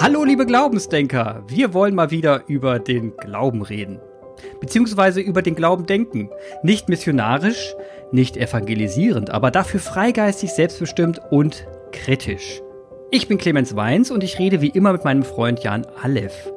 [0.00, 4.00] Hallo liebe Glaubensdenker, wir wollen mal wieder über den Glauben reden.
[4.60, 6.30] Beziehungsweise über den Glauben denken.
[6.62, 7.74] Nicht missionarisch,
[8.12, 12.62] nicht evangelisierend, aber dafür freigeistig, selbstbestimmt und kritisch.
[13.10, 16.52] Ich bin Clemens Weins und ich rede wie immer mit meinem Freund Jan Aleph,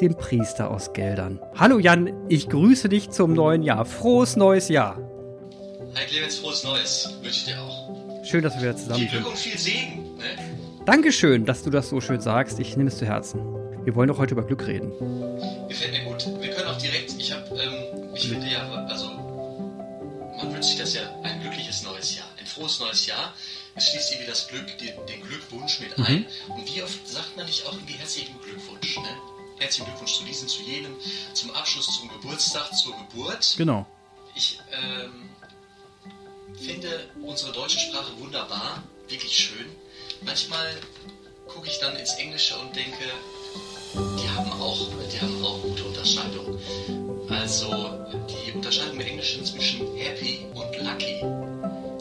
[0.00, 1.40] dem Priester aus Geldern.
[1.54, 3.84] Hallo Jan, ich grüße dich zum neuen Jahr.
[3.84, 4.98] Frohes neues Jahr.
[5.94, 7.14] Hi Clemens, frohes Neues.
[7.22, 8.24] Wünsche ich dir auch.
[8.24, 9.20] Schön, dass wir wieder zusammen Viel sind.
[9.20, 10.05] Glück und viel Segen.
[10.86, 12.60] Dankeschön, dass du das so schön sagst.
[12.60, 13.40] Ich nehme es zu Herzen.
[13.84, 14.92] Wir wollen doch heute über Glück reden.
[15.68, 16.24] Gefällt mir gut.
[16.40, 20.94] Wir können auch direkt, ich habe, ähm, ich finde ja, also, man wünscht sich das
[20.94, 23.34] ja ein glückliches neues Jahr, ein frohes neues Jahr.
[23.74, 26.24] Es schließt irgendwie das Glück, den, den Glückwunsch mit ein.
[26.48, 29.08] Und wie oft sagt man nicht auch irgendwie herzlichen Glückwunsch, ne?
[29.58, 30.94] Herzlichen Glückwunsch zu diesem, zu jenem,
[31.34, 33.54] zum Abschluss, zum Geburtstag, zur Geburt.
[33.58, 33.86] Genau.
[34.36, 35.30] Ich ähm,
[36.64, 39.66] finde unsere deutsche Sprache wunderbar, wirklich schön.
[40.24, 40.66] Manchmal
[41.46, 43.04] gucke ich dann ins Englische und denke,
[43.94, 46.58] die haben auch, die haben auch gute Unterscheidungen.
[47.28, 47.90] Also
[48.28, 51.22] die Unterscheidung im Englischen zwischen happy und lucky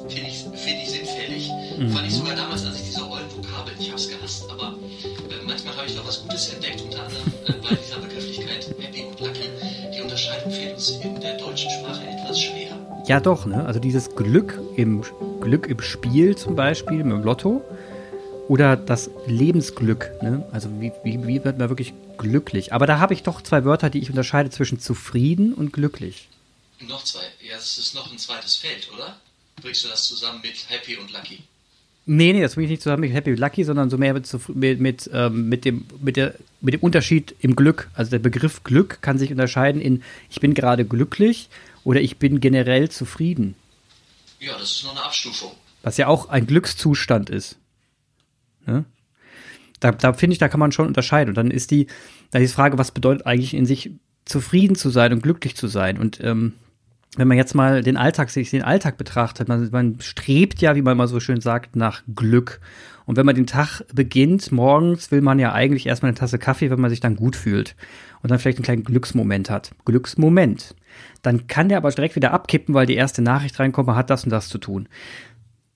[0.09, 1.51] finde ich, finde ich sinnfällig.
[1.93, 5.45] Fand ich sogar damals, als ich diese ollen Vokabeln, ich habe es gehasst, aber äh,
[5.45, 9.19] manchmal habe ich doch was Gutes entdeckt, unter anderem äh, bei dieser Begrifflichkeit happy und
[9.19, 9.49] lucky.
[9.95, 12.77] Die Unterscheidung fällt uns in der deutschen Sprache etwas schwer.
[13.07, 13.65] Ja, doch, ne?
[13.65, 15.03] Also dieses Glück im
[15.41, 17.61] Glück im Spiel zum Beispiel, mit dem Lotto.
[18.47, 20.47] Oder das Lebensglück, ne?
[20.51, 22.73] Also wie, wie, wie wird man wirklich glücklich?
[22.73, 26.29] Aber da habe ich doch zwei Wörter, die ich unterscheide zwischen zufrieden und glücklich.
[26.87, 27.23] Noch zwei.
[27.41, 29.17] Ja, das ist noch ein zweites Feld, oder?
[29.61, 31.39] Bringst du das zusammen mit Happy und Lucky?
[32.07, 34.29] Nee, nee, das bringe ich nicht zusammen mit Happy with Lucky, sondern so mehr mit,
[34.49, 37.89] mit, mit, ähm, mit, dem, mit, der, mit dem Unterschied im Glück.
[37.95, 41.49] Also der Begriff Glück kann sich unterscheiden in ich bin gerade glücklich
[41.83, 43.55] oder ich bin generell zufrieden.
[44.39, 45.51] Ja, das ist noch eine Abstufung.
[45.81, 47.57] Was ja auch ein Glückszustand ist.
[48.65, 48.85] Ne?
[49.79, 51.29] Da, da finde ich, da kann man schon unterscheiden.
[51.29, 51.87] Und dann ist die,
[52.31, 53.91] da ist die Frage, was bedeutet eigentlich in sich
[54.25, 55.97] zufrieden zu sein und glücklich zu sein?
[55.97, 56.53] Und ähm,
[57.17, 60.81] wenn man jetzt mal den Alltag, sich den Alltag betrachtet, man, man strebt ja, wie
[60.81, 62.59] man mal so schön sagt, nach Glück.
[63.05, 66.71] Und wenn man den Tag beginnt, morgens will man ja eigentlich erstmal eine Tasse Kaffee,
[66.71, 67.75] wenn man sich dann gut fühlt.
[68.21, 69.71] Und dann vielleicht einen kleinen Glücksmoment hat.
[69.85, 70.75] Glücksmoment.
[71.21, 74.23] Dann kann der aber direkt wieder abkippen, weil die erste Nachricht reinkommt, man hat das
[74.23, 74.89] und das zu tun.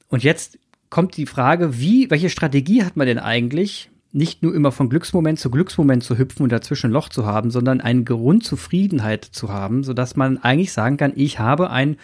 [0.08, 0.58] Und jetzt
[0.90, 5.40] kommt die Frage, wie, welche Strategie hat man denn eigentlich, nicht nur immer von Glücksmoment
[5.40, 9.84] zu Glücksmoment zu hüpfen und dazwischen ein Loch zu haben, sondern eine Grundzufriedenheit zu haben,
[9.84, 11.98] sodass man eigentlich sagen kann, ich habe ein,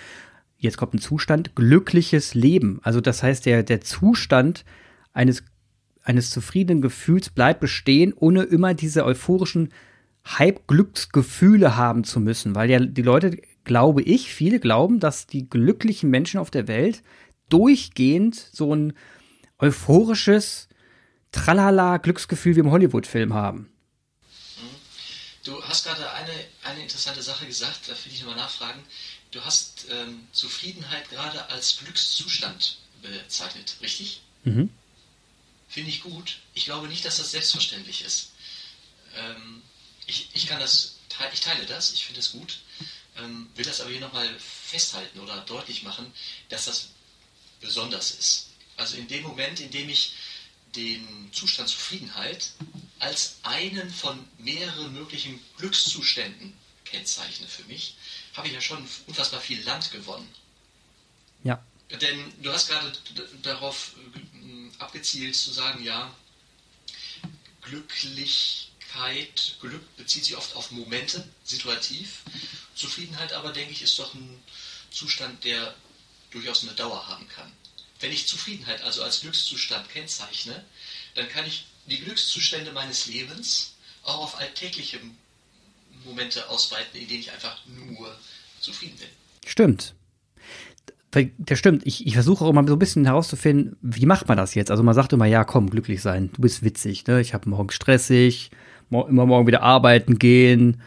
[0.57, 2.79] jetzt kommt ein Zustand, glückliches Leben.
[2.83, 4.65] Also das heißt, der, der Zustand
[5.13, 5.43] eines,
[6.03, 9.69] eines zufriedenen Gefühls bleibt bestehen, ohne immer diese euphorischen
[10.27, 16.09] Hype-Glücksgefühle haben zu müssen, weil ja die Leute, glaube ich, viele glauben, dass die glücklichen
[16.09, 17.03] Menschen auf der Welt
[17.49, 18.93] durchgehend so ein
[19.59, 20.67] euphorisches
[21.31, 23.71] Tralala Glücksgefühl wie im Hollywood-Film haben.
[25.43, 26.33] Du hast gerade eine,
[26.63, 28.81] eine interessante Sache gesagt, da will ich nochmal nachfragen.
[29.31, 34.21] Du hast ähm, Zufriedenheit gerade als Glückszustand bezeichnet, richtig?
[34.43, 34.71] Mhm.
[35.67, 36.39] Finde ich gut.
[36.53, 38.31] Ich glaube nicht, dass das selbstverständlich ist.
[39.15, 39.61] Ähm,
[40.07, 40.95] ich, ich kann das,
[41.33, 42.59] ich teile das, ich finde es gut,
[43.17, 46.11] ähm, will das aber hier nochmal festhalten oder deutlich machen,
[46.49, 46.89] dass das
[47.61, 48.49] besonders ist.
[48.77, 50.13] Also in dem Moment, in dem ich
[50.75, 52.51] den Zustand Zufriedenheit
[52.99, 57.95] als einen von mehreren möglichen Glückszuständen kennzeichne für mich,
[58.35, 60.29] habe ich ja schon unfassbar viel Land gewonnen.
[61.43, 61.63] Ja.
[62.01, 62.91] Denn du hast gerade
[63.41, 66.13] darauf äh, abgezielt zu sagen, ja,
[67.61, 72.23] Glücklichkeit, Glück bezieht sich oft auf Momente, situativ.
[72.75, 74.43] Zufriedenheit aber, denke ich, ist doch ein
[74.91, 75.75] Zustand, der
[76.35, 77.51] durchaus eine Dauer haben kann.
[77.99, 80.63] Wenn ich Zufriedenheit also als Glückszustand kennzeichne,
[81.15, 84.99] dann kann ich die Glückszustände meines Lebens auch auf alltägliche
[86.03, 88.15] Momente ausweiten, in denen ich einfach nur
[88.59, 89.07] zufrieden bin.
[89.45, 89.95] Stimmt.
[91.37, 91.87] Das stimmt.
[91.87, 94.69] Ich, ich versuche auch immer so ein bisschen herauszufinden, wie macht man das jetzt?
[94.69, 96.29] Also man sagt immer, ja, komm, glücklich sein.
[96.33, 97.21] Du bist witzig, ne?
[97.21, 98.51] Ich habe morgen stressig,
[98.89, 100.81] mor immer morgen wieder arbeiten gehen.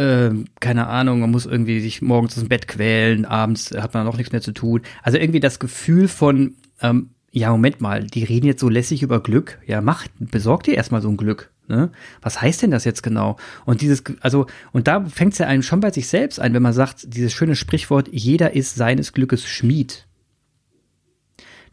[0.00, 4.06] Ähm, keine Ahnung, man muss irgendwie sich morgens aus dem Bett quälen, abends hat man
[4.06, 4.80] noch nichts mehr zu tun.
[5.02, 9.22] Also irgendwie das Gefühl von, ähm, ja, Moment mal, die reden jetzt so lässig über
[9.22, 9.58] Glück.
[9.66, 11.52] Ja, mach, besorg dir erstmal so ein Glück.
[11.68, 11.92] Ne?
[12.22, 13.36] Was heißt denn das jetzt genau?
[13.66, 16.62] Und dieses, also, und da fängt es ja einem schon bei sich selbst ein, wenn
[16.62, 20.06] man sagt, dieses schöne Sprichwort, jeder ist seines Glückes Schmied.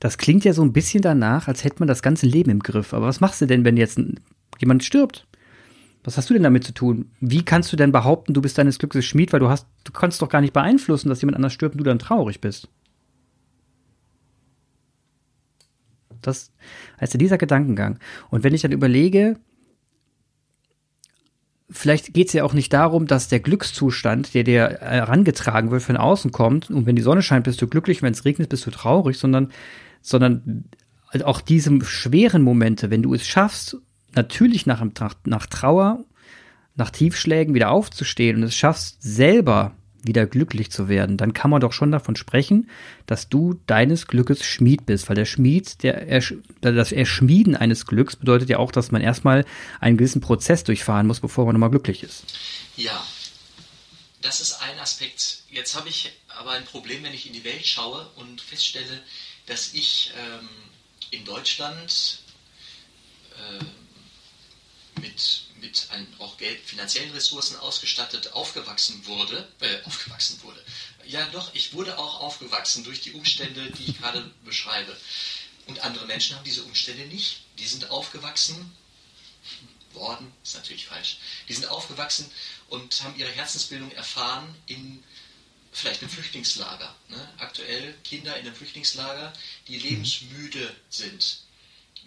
[0.02, 2.94] Das klingt ja so ein bisschen danach, als hätte man das ganze Leben im Griff.
[2.94, 4.02] Aber was machst du denn, wenn jetzt
[4.60, 5.28] jemand stirbt?
[6.08, 7.12] Was hast du denn damit zu tun?
[7.20, 10.22] Wie kannst du denn behaupten, du bist deines Glückes Schmied, weil du hast, du kannst
[10.22, 12.70] doch gar nicht beeinflussen, dass jemand anders stirbt und du dann traurig bist.
[16.22, 16.54] Das
[17.02, 18.00] heißt ja dieser Gedankengang.
[18.30, 19.38] Und wenn ich dann überlege,
[21.70, 25.98] vielleicht geht es ja auch nicht darum, dass der Glückszustand, der dir herangetragen wird, von
[25.98, 26.70] außen kommt.
[26.70, 29.52] Und wenn die Sonne scheint, bist du glücklich, wenn es regnet, bist du traurig, sondern,
[30.02, 30.70] sondern
[31.26, 33.76] auch diese schweren Momente, wenn du es schaffst,
[34.16, 34.84] natürlich nach,
[35.26, 36.04] nach Trauer,
[36.76, 39.74] nach Tiefschlägen wieder aufzustehen und es schaffst, selber
[40.04, 42.70] wieder glücklich zu werden, dann kann man doch schon davon sprechen,
[43.06, 46.22] dass du deines Glückes Schmied bist, weil der Schmied, der
[46.62, 49.46] das Erschmieden eines Glücks bedeutet ja auch, dass man erstmal
[49.80, 52.24] einen gewissen Prozess durchfahren muss, bevor man nochmal glücklich ist.
[52.76, 53.06] Ja,
[54.22, 55.44] das ist ein Aspekt.
[55.50, 59.02] Jetzt habe ich aber ein Problem, wenn ich in die Welt schaue und feststelle,
[59.46, 60.48] dass ich ähm,
[61.12, 62.20] in Deutschland
[63.32, 63.64] äh,
[65.00, 70.64] mit mit ein, auch Geld, finanziellen Ressourcen ausgestattet aufgewachsen wurde, äh, aufgewachsen wurde.
[71.06, 74.96] Ja, doch, ich wurde auch aufgewachsen durch die Umstände, die ich gerade beschreibe.
[75.66, 77.42] Und andere Menschen haben diese Umstände nicht.
[77.60, 78.72] Die sind aufgewachsen
[79.94, 81.18] worden, ist natürlich falsch.
[81.50, 82.30] Die sind aufgewachsen
[82.70, 85.04] und haben ihre Herzensbildung erfahren in
[85.72, 86.96] vielleicht einem Flüchtlingslager.
[87.10, 87.30] Ne?
[87.38, 89.34] Aktuell Kinder in einem Flüchtlingslager,
[89.68, 91.42] die lebensmüde sind.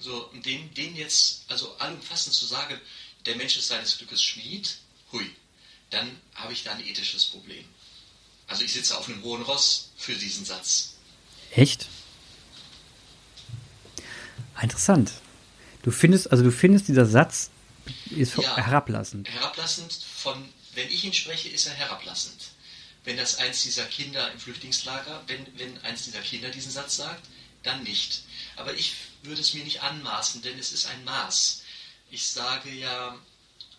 [0.01, 2.81] So, denen, denen jetzt, also allumfassend zu sagen,
[3.27, 4.77] der Mensch ist seines Glückes Schmied,
[5.13, 5.31] hui,
[5.91, 7.65] dann habe ich da ein ethisches Problem.
[8.47, 10.95] Also ich sitze auf einem hohen Ross für diesen Satz.
[11.51, 11.87] Echt?
[14.61, 15.13] Interessant.
[15.83, 17.51] Du findest, also du findest, dieser Satz
[18.11, 19.29] ist ja, herablassend.
[19.29, 22.49] Herablassend von, wenn ich ihn spreche, ist er herablassend.
[23.05, 27.25] Wenn das eins dieser Kinder im Flüchtlingslager, wenn, wenn eins dieser Kinder diesen Satz sagt,
[27.63, 28.23] dann nicht.
[28.57, 31.63] Aber ich würde es mir nicht anmaßen, denn es ist ein Maß.
[32.11, 33.19] Ich sage ja,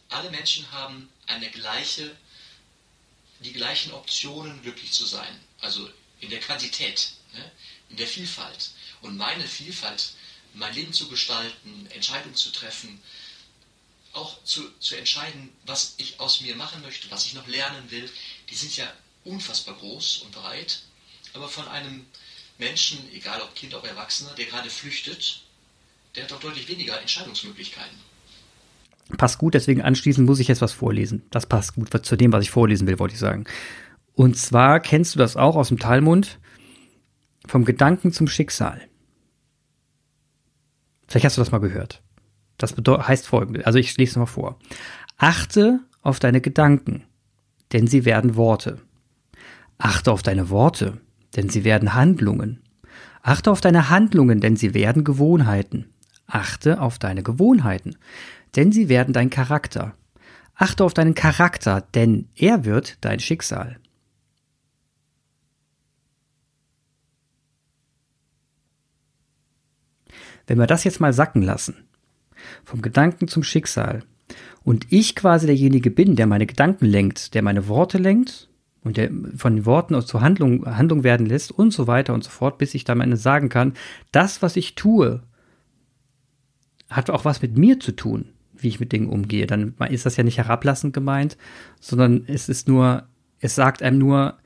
[0.09, 2.15] alle Menschen haben eine gleiche,
[3.39, 5.39] die gleichen Optionen, glücklich zu sein.
[5.59, 5.89] Also
[6.19, 7.51] in der Quantität, ne?
[7.89, 8.71] in der Vielfalt.
[9.01, 10.13] Und meine Vielfalt,
[10.53, 13.01] mein Leben zu gestalten, Entscheidungen zu treffen,
[14.13, 18.11] auch zu, zu entscheiden, was ich aus mir machen möchte, was ich noch lernen will,
[18.49, 18.93] die sind ja
[19.23, 20.81] unfassbar groß und breit.
[21.33, 22.05] Aber von einem
[22.61, 25.43] Menschen, egal ob Kind, ob Erwachsener, der gerade flüchtet,
[26.15, 27.97] der hat doch deutlich weniger Entscheidungsmöglichkeiten.
[29.17, 31.23] Passt gut, deswegen anschließend muss ich jetzt was vorlesen.
[31.31, 33.45] Das passt gut zu dem, was ich vorlesen will, wollte ich sagen.
[34.13, 36.39] Und zwar kennst du das auch aus dem Talmud
[37.47, 38.87] vom Gedanken zum Schicksal.
[41.07, 42.03] Vielleicht hast du das mal gehört.
[42.57, 44.59] Das heißt folgendes, also ich lese es mal vor.
[45.17, 47.05] Achte auf deine Gedanken,
[47.73, 48.79] denn sie werden Worte.
[49.79, 51.01] Achte auf deine Worte,
[51.35, 52.61] denn sie werden Handlungen.
[53.21, 55.85] Achte auf deine Handlungen, denn sie werden Gewohnheiten.
[56.27, 57.97] Achte auf deine Gewohnheiten,
[58.55, 59.95] denn sie werden dein Charakter.
[60.55, 63.79] Achte auf deinen Charakter, denn er wird dein Schicksal.
[70.47, 71.85] Wenn wir das jetzt mal sacken lassen,
[72.63, 74.03] vom Gedanken zum Schicksal,
[74.63, 78.50] und ich quasi derjenige bin, der meine Gedanken lenkt, der meine Worte lenkt
[78.83, 82.29] und der von den Worten zur Handlung, Handlung werden lässt und so weiter und so
[82.29, 83.73] fort, bis ich dann am Ende sagen kann,
[84.11, 85.21] das, was ich tue,
[86.89, 88.33] hat auch was mit mir zu tun
[88.63, 89.47] wie ich mit Dingen umgehe.
[89.47, 91.37] Dann ist das ja nicht herablassend gemeint,
[91.79, 93.07] sondern es ist nur,
[93.39, 94.37] es sagt einem nur,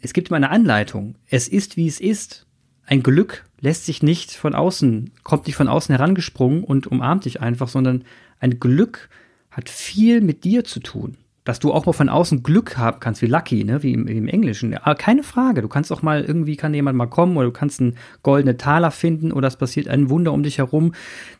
[0.00, 1.16] es gibt immer eine Anleitung.
[1.26, 2.46] Es ist, wie es ist.
[2.84, 7.40] Ein Glück lässt sich nicht von außen, kommt nicht von außen herangesprungen und umarmt dich
[7.40, 8.04] einfach, sondern
[8.40, 9.08] ein Glück
[9.50, 11.16] hat viel mit dir zu tun.
[11.44, 14.16] Dass du auch mal von außen Glück haben kannst, wie Lucky, ne, wie im, wie
[14.16, 14.76] im Englischen.
[14.76, 15.62] Aber keine Frage.
[15.62, 18.90] Du kannst auch mal irgendwie, kann jemand mal kommen oder du kannst einen goldenen Taler
[18.90, 20.92] finden oder es passiert ein Wunder um dich herum.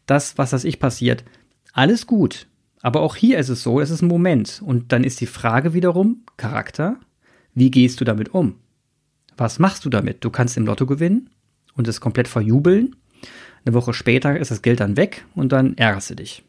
[0.06, 1.24] Das, was das ich passiert.
[1.72, 2.46] Alles gut.
[2.82, 4.62] Aber auch hier ist es so, es ist ein Moment.
[4.64, 6.96] Und dann ist die Frage wiederum, Charakter,
[7.54, 8.56] wie gehst du damit um?
[9.36, 10.24] Was machst du damit?
[10.24, 11.30] Du kannst im Lotto gewinnen
[11.74, 12.96] und es komplett verjubeln.
[13.64, 16.42] Eine Woche später ist das Geld dann weg und dann ärgerst du dich.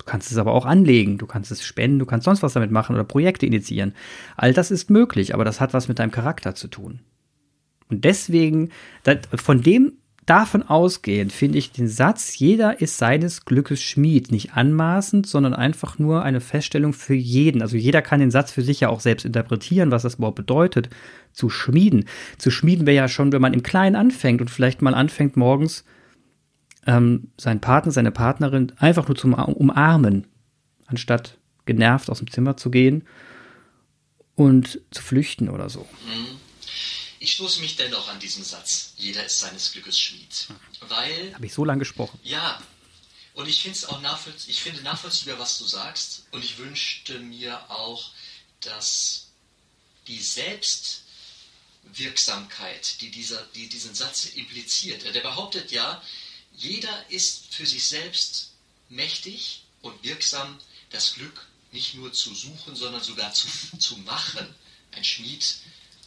[0.00, 2.70] Du kannst es aber auch anlegen, du kannst es spenden, du kannst sonst was damit
[2.70, 3.92] machen oder Projekte initiieren.
[4.34, 7.00] All das ist möglich, aber das hat was mit deinem Charakter zu tun.
[7.90, 8.70] Und deswegen,
[9.34, 9.92] von dem
[10.24, 15.98] davon ausgehend finde ich den Satz, jeder ist seines Glückes Schmied, nicht anmaßend, sondern einfach
[15.98, 17.60] nur eine Feststellung für jeden.
[17.60, 20.88] Also jeder kann den Satz für sich ja auch selbst interpretieren, was das überhaupt bedeutet,
[21.32, 22.06] zu schmieden.
[22.38, 25.84] Zu schmieden wäre ja schon, wenn man im Kleinen anfängt und vielleicht mal anfängt morgens
[26.90, 30.26] ähm, seinen Partner, seine Partnerin einfach nur zum Umarmen,
[30.86, 33.06] anstatt genervt aus dem Zimmer zu gehen
[34.34, 35.88] und zu flüchten oder so.
[36.06, 36.38] Mhm.
[37.20, 38.94] Ich stoße mich dennoch an diesen Satz.
[38.96, 40.48] Jeder ist seines Glückes Schmied.
[40.88, 41.34] Weil.
[41.34, 42.18] Habe ich so lange gesprochen.
[42.22, 42.60] Ja.
[43.34, 46.24] Und ich finde es auch nachvollziehbar, ich finde nachvollziehbar, was du sagst.
[46.32, 48.10] Und ich wünschte mir auch,
[48.60, 49.28] dass
[50.08, 51.04] die Selbstwert,
[51.94, 55.02] Wirksamkeit, die, dieser, die diesen Satz impliziert.
[55.14, 56.02] Der behauptet ja,
[56.60, 58.52] jeder ist für sich selbst
[58.88, 60.58] mächtig und wirksam,
[60.90, 63.48] das Glück nicht nur zu suchen, sondern sogar zu,
[63.78, 64.54] zu machen.
[64.92, 65.56] Ein Schmied,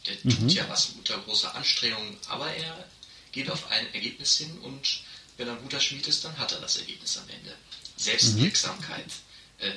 [0.06, 0.48] der tut mhm.
[0.48, 2.88] ja was unter großer Anstrengung, aber er
[3.32, 5.02] geht auf ein Ergebnis hin und
[5.36, 7.56] wenn er ein guter Schmied ist, dann hat er das Ergebnis am Ende.
[7.96, 9.66] Selbstwirksamkeit mhm.
[9.66, 9.72] äh,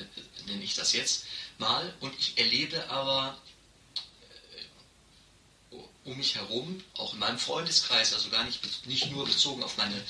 [0.45, 1.23] nenne ich das jetzt
[1.57, 1.95] mal.
[1.99, 3.41] Und ich erlebe aber
[5.71, 9.77] äh, um mich herum, auch in meinem Freundeskreis, also gar nicht, nicht nur bezogen auf
[9.77, 10.03] meine,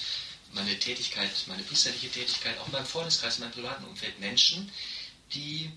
[0.54, 4.72] meine Tätigkeit, meine priesterliche Tätigkeit, auch in meinem Freundeskreis, in meinem privaten Umfeld, Menschen,
[5.34, 5.72] die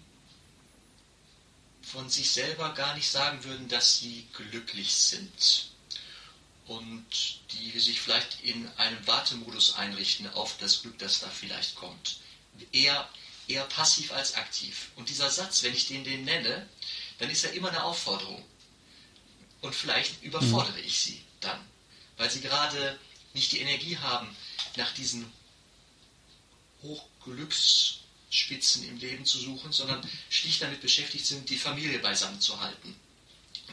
[1.83, 5.71] von sich selber gar nicht sagen würden, dass sie glücklich sind
[6.67, 7.05] und
[7.50, 12.19] die sich vielleicht in einem Wartemodus einrichten auf das Glück, das da vielleicht kommt.
[12.71, 13.09] Eher,
[13.49, 14.91] eher passiv als aktiv.
[14.95, 16.69] Und dieser Satz, wenn ich den, den nenne,
[17.19, 18.45] dann ist er immer eine Aufforderung.
[19.62, 20.87] Und vielleicht überfordere mhm.
[20.87, 21.61] ich sie dann,
[22.17, 22.99] weil sie gerade
[23.35, 24.35] nicht die Energie haben,
[24.76, 25.31] nach diesen
[26.83, 32.95] Hochglücksspitzen im Leben zu suchen, sondern schlicht damit beschäftigt sind, die Familie beisammen zu halten,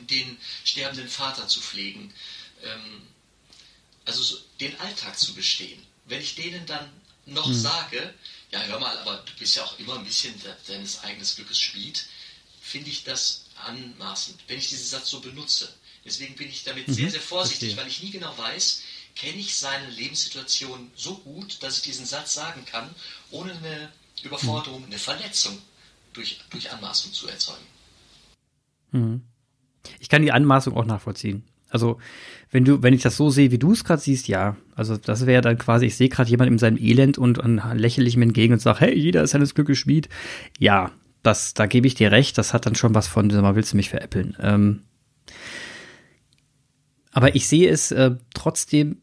[0.10, 2.14] den sterbenden Vater zu pflegen,
[2.64, 3.02] ähm,
[4.06, 5.86] also so den Alltag zu bestehen.
[6.06, 6.90] Wenn ich denen dann
[7.26, 7.60] noch mhm.
[7.60, 8.14] sage,
[8.52, 11.60] ja hör mal, aber du bist ja auch immer ein bisschen de deines eigenen Glückes
[11.60, 12.06] Schmied,
[12.62, 15.74] finde ich das anmaßend, wenn ich diesen Satz so benutze.
[16.06, 16.94] Deswegen bin ich damit mhm.
[16.94, 17.84] sehr, sehr vorsichtig, Verstehe.
[17.84, 18.82] weil ich nie genau weiß,
[19.20, 22.90] kenne ich seine Lebenssituation so gut, dass ich diesen Satz sagen kann,
[23.32, 23.90] ohne eine
[24.24, 25.58] Überforderung, eine Verletzung
[26.14, 27.66] durch, durch Anmaßung zu erzeugen.
[28.92, 29.22] Mhm.
[30.00, 31.44] Ich kann die Anmaßung auch nachvollziehen.
[31.70, 32.00] Also,
[32.52, 34.56] wenn du, wenn ich das so sehe, wie du es gerade siehst, ja.
[34.76, 38.06] Also, das wäre dann quasi, ich sehe gerade jemand in seinem Elend und, und lächle
[38.06, 40.08] ich ihm entgegen und sage, hey, jeder ist seines Glückes Schmied.
[40.60, 40.92] Ja,
[41.24, 43.74] das, da gebe ich dir recht, das hat dann schon was von, sag mal, willst
[43.74, 44.38] du mich veräppeln?
[44.40, 44.84] Ähm,
[47.12, 49.02] aber ich sehe es äh, trotzdem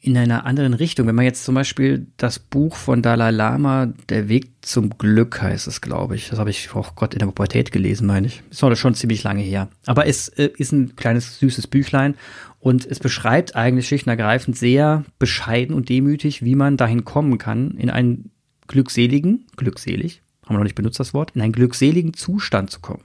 [0.00, 1.06] in einer anderen Richtung.
[1.06, 5.66] Wenn man jetzt zum Beispiel das Buch von Dalai Lama, Der Weg zum Glück heißt
[5.66, 6.28] es, glaube ich.
[6.28, 8.42] Das habe ich, oh Gott, in der Pubertät gelesen, meine ich.
[8.50, 9.68] Ist schon ziemlich lange her.
[9.86, 12.14] Aber es äh, ist ein kleines, süßes Büchlein
[12.60, 17.38] und es beschreibt eigentlich schlicht und ergreifend sehr bescheiden und demütig, wie man dahin kommen
[17.38, 18.30] kann, in einen
[18.68, 23.04] glückseligen, glückselig, haben wir noch nicht benutzt das Wort, in einen glückseligen Zustand zu kommen.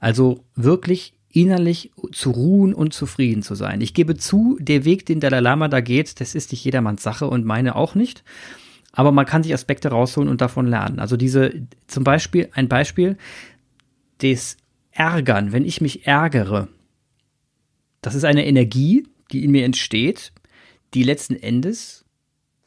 [0.00, 3.80] Also wirklich innerlich zu ruhen und zufrieden zu sein.
[3.80, 7.26] Ich gebe zu, der Weg, den Dalai Lama da geht, das ist nicht jedermanns Sache
[7.26, 8.22] und meine auch nicht.
[8.92, 11.00] Aber man kann sich Aspekte rausholen und davon lernen.
[11.00, 11.52] Also diese,
[11.88, 13.18] zum Beispiel, ein Beispiel,
[14.22, 14.56] des
[14.92, 16.68] Ärgern, wenn ich mich ärgere,
[18.00, 20.32] das ist eine Energie, die in mir entsteht,
[20.94, 22.04] die letzten Endes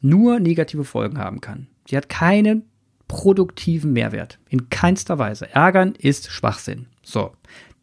[0.00, 1.68] nur negative Folgen haben kann.
[1.88, 2.64] Sie hat keinen
[3.06, 4.38] produktiven Mehrwert.
[4.50, 5.48] In keinster Weise.
[5.54, 6.86] Ärgern ist Schwachsinn.
[7.02, 7.32] So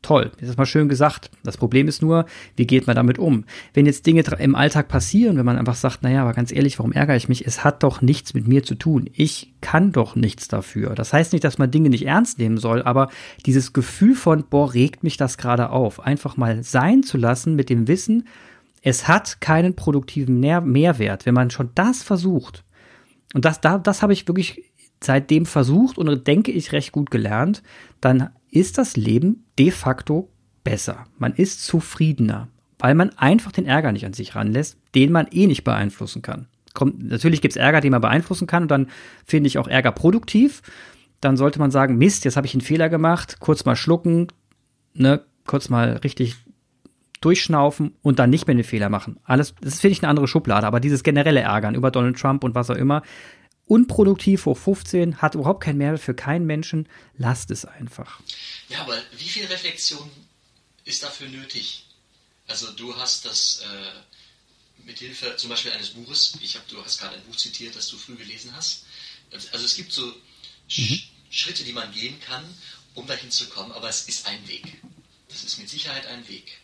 [0.06, 1.32] toll, das ist mal schön gesagt.
[1.44, 3.46] Das Problem ist nur, wie geht man damit um?
[3.74, 6.92] Wenn jetzt Dinge im Alltag passieren, wenn man einfach sagt, naja, aber ganz ehrlich, warum
[6.92, 7.46] ärgere ich mich?
[7.46, 9.10] Es hat doch nichts mit mir zu tun.
[9.14, 10.94] Ich kann doch nichts dafür.
[10.94, 13.10] Das heißt nicht, dass man Dinge nicht ernst nehmen soll, aber
[13.46, 17.70] dieses Gefühl von, boah, regt mich das gerade auf, einfach mal sein zu lassen mit
[17.70, 18.28] dem Wissen,
[18.82, 21.26] es hat keinen produktiven Mehrwert.
[21.26, 22.64] Wenn man schon das versucht,
[23.34, 24.72] und das, da, das habe ich wirklich
[25.04, 27.64] seitdem versucht und denke ich recht gut gelernt,
[28.02, 30.30] dann ist das Leben de facto
[30.64, 31.06] besser.
[31.18, 32.48] Man ist zufriedener,
[32.80, 36.48] weil man einfach den Ärger nicht an sich ranlässt, den man eh nicht beeinflussen kann.
[36.74, 38.88] Kommt, natürlich gibt es Ärger, den man beeinflussen kann und dann
[39.26, 40.62] finde ich auch Ärger produktiv.
[41.22, 44.28] Dann sollte man sagen, Mist, jetzt habe ich einen Fehler gemacht, kurz mal schlucken,
[44.94, 46.36] ne, kurz mal richtig
[47.22, 49.18] durchschnaufen und dann nicht mehr den Fehler machen.
[49.24, 52.56] Alles, das finde ich eine andere Schublade, aber dieses generelle Ärgern über Donald Trump und
[52.56, 53.02] was auch immer,
[53.68, 58.20] unproduktiv hoch 15, hat überhaupt keinen Mehrwert für keinen Menschen, lasst es einfach.
[58.70, 60.10] Ja, aber wie viel Reflexion
[60.84, 61.86] ist dafür nötig?
[62.48, 67.00] Also du hast das äh, mit Hilfe zum Beispiel eines Buches, ich hab, du hast
[67.00, 68.86] gerade ein Buch zitiert, das du früh gelesen hast.
[69.32, 70.14] Also es gibt so mhm.
[70.68, 72.46] Sch Schritte, die man gehen kann,
[72.94, 74.80] um dahin zu kommen, aber es ist ein Weg.
[75.28, 76.60] Das ist mit Sicherheit ein Weg.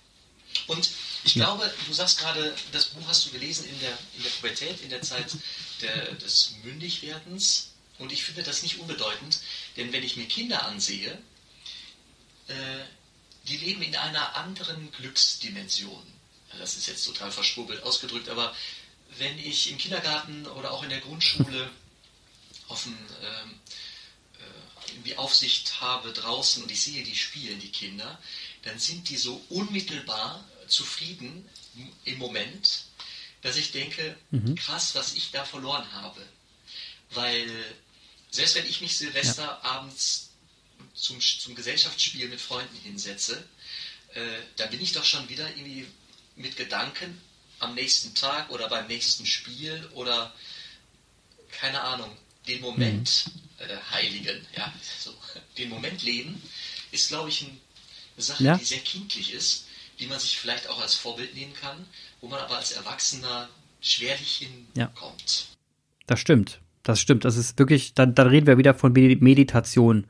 [0.68, 0.90] Und
[1.24, 1.46] ich ja.
[1.46, 4.90] glaube, du sagst gerade, das Buch hast du gelesen in der, in der Pubertät, in
[4.90, 5.28] der Zeit
[5.82, 7.72] der, des Mündigwerdens.
[8.00, 9.40] Und ich finde das nicht unbedeutend,
[9.78, 11.12] denn wenn ich mir Kinder ansehe,
[12.48, 12.84] äh,
[13.48, 16.02] die leben in einer anderen Glücksdimension.
[16.58, 18.56] Das ist jetzt total verschwurbelt ausgedrückt, aber
[19.18, 21.70] wenn ich im Kindergarten oder auch in der Grundschule
[22.68, 23.60] offen ähm,
[24.40, 28.20] äh, die Aufsicht habe draußen und ich sehe, die spielen, die Kinder,
[28.64, 31.48] dann sind die so unmittelbar zufrieden
[32.06, 32.86] im Moment,
[33.42, 34.56] dass ich denke, mhm.
[34.56, 36.22] krass, was ich da verloren habe.
[37.12, 37.50] Weil
[38.30, 39.62] selbst wenn ich mich Silvester ja.
[39.64, 40.30] abends
[40.94, 43.44] zum, zum Gesellschaftsspiel mit Freunden hinsetze,
[44.14, 45.88] äh, da bin ich doch schon wieder irgendwie
[46.36, 47.20] mit Gedanken
[47.60, 50.34] am nächsten Tag oder beim nächsten Spiel oder
[51.52, 52.16] keine Ahnung,
[52.48, 53.26] den Moment
[53.60, 53.70] mhm.
[53.70, 55.14] äh, heiligen, ja, so,
[55.58, 56.42] den Moment leben,
[56.92, 57.46] ist, glaube ich,
[58.22, 58.58] eine Sache, ja.
[58.58, 59.68] die sehr kindlich ist,
[60.00, 61.78] die man sich vielleicht auch als Vorbild nehmen kann,
[62.22, 63.50] wo man aber als Erwachsener
[63.82, 64.76] schwerlich hinkommt.
[64.76, 65.56] Ja.
[66.08, 66.60] Das stimmt.
[66.84, 67.26] Das stimmt.
[67.26, 70.06] Das ist wirklich, dann, dann reden wir wieder von Meditation.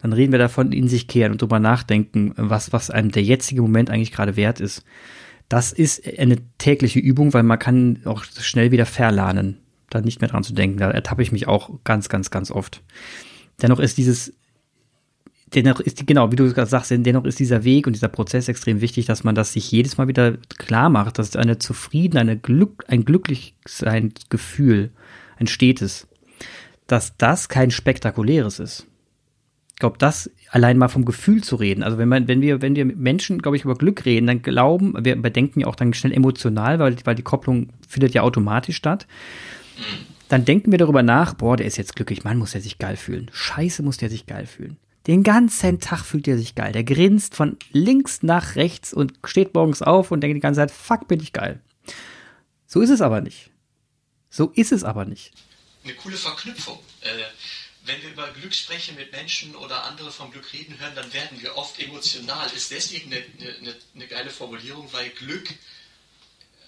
[0.00, 3.62] Dann reden wir davon in sich kehren und drüber nachdenken, was, was einem der jetzige
[3.62, 4.82] Moment eigentlich gerade wert ist.
[5.48, 9.58] Das ist eine tägliche Übung, weil man kann auch schnell wieder verlernen,
[9.90, 10.78] da nicht mehr dran zu denken.
[10.78, 12.82] Da ertappe ich mich auch ganz, ganz, ganz oft.
[13.60, 14.34] Dennoch ist dieses,
[15.54, 18.48] dennoch ist die, genau, wie du gerade sagst, dennoch ist dieser Weg und dieser Prozess
[18.48, 22.38] extrem wichtig, dass man das sich jedes Mal wieder klar macht, dass eine zufrieden, eine
[22.38, 24.90] Glück, ein glücklich sein Gefühl
[25.42, 26.08] ein stetes,
[26.86, 28.86] dass das kein spektakuläres ist.
[29.70, 31.82] Ich glaube, das allein mal vom Gefühl zu reden.
[31.82, 34.42] Also wenn man, wenn wir, wenn wir mit Menschen, glaube ich, über Glück reden, dann
[34.42, 38.76] glauben, wir bedenken ja auch dann schnell emotional, weil, weil die Kopplung findet ja automatisch
[38.76, 39.06] statt.
[40.28, 42.96] Dann denken wir darüber nach, boah, der ist jetzt glücklich, Mann, muss der sich geil
[42.96, 43.28] fühlen.
[43.32, 44.76] Scheiße, muss der sich geil fühlen.
[45.06, 46.72] Den ganzen Tag fühlt er sich geil.
[46.72, 50.70] Der grinst von links nach rechts und steht morgens auf und denkt die ganze Zeit,
[50.70, 51.60] fuck, bin ich geil.
[52.66, 53.50] So ist es aber nicht.
[54.30, 55.32] So ist es aber nicht.
[55.84, 56.78] Eine coole Verknüpfung.
[57.00, 57.08] Äh,
[57.84, 61.42] wenn wir über Glück sprechen mit Menschen oder andere vom Glück reden hören, dann werden
[61.42, 62.48] wir oft emotional.
[62.52, 63.24] Ist deswegen eine,
[63.60, 65.48] eine, eine geile Formulierung, weil Glück,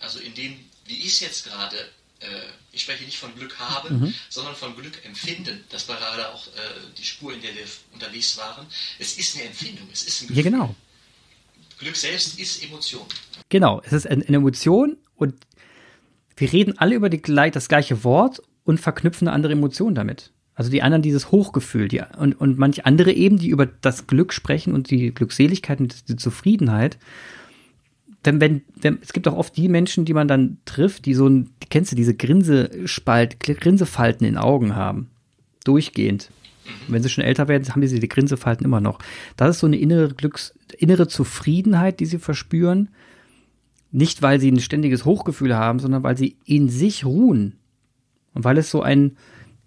[0.00, 1.76] also in dem, wie ich es jetzt gerade,
[2.72, 4.14] ich spreche nicht von Glück haben, mhm.
[4.28, 5.64] sondern von Glück empfinden.
[5.70, 6.50] Das war gerade auch äh,
[6.98, 8.66] die Spur, in der wir unterwegs waren.
[8.98, 10.44] Es ist eine Empfindung, es ist ein Gefühl.
[10.44, 10.74] Ja, genau.
[11.78, 13.06] Glück selbst ist Emotion.
[13.48, 15.34] Genau, es ist eine Emotion und
[16.36, 20.32] wir reden alle über die, das gleiche Wort und verknüpfen eine andere Emotion damit.
[20.54, 24.32] Also die anderen dieses Hochgefühl die, und, und manche andere eben, die über das Glück
[24.32, 26.96] sprechen und die Glückseligkeit und die Zufriedenheit.
[28.24, 31.28] Denn wenn, wenn, es gibt auch oft die Menschen, die man dann trifft, die so
[31.28, 35.10] ein, kennst du, diese Grinsespalt, Grinsefalten in Augen haben.
[35.64, 36.30] Durchgehend.
[36.88, 38.98] Wenn sie schon älter werden, haben diese die Grinsefalten immer noch.
[39.36, 42.88] Das ist so eine innere Glücks, innere Zufriedenheit, die sie verspüren,
[43.90, 47.54] nicht, weil sie ein ständiges Hochgefühl haben, sondern weil sie in sich ruhen.
[48.32, 49.16] Und weil es so ein,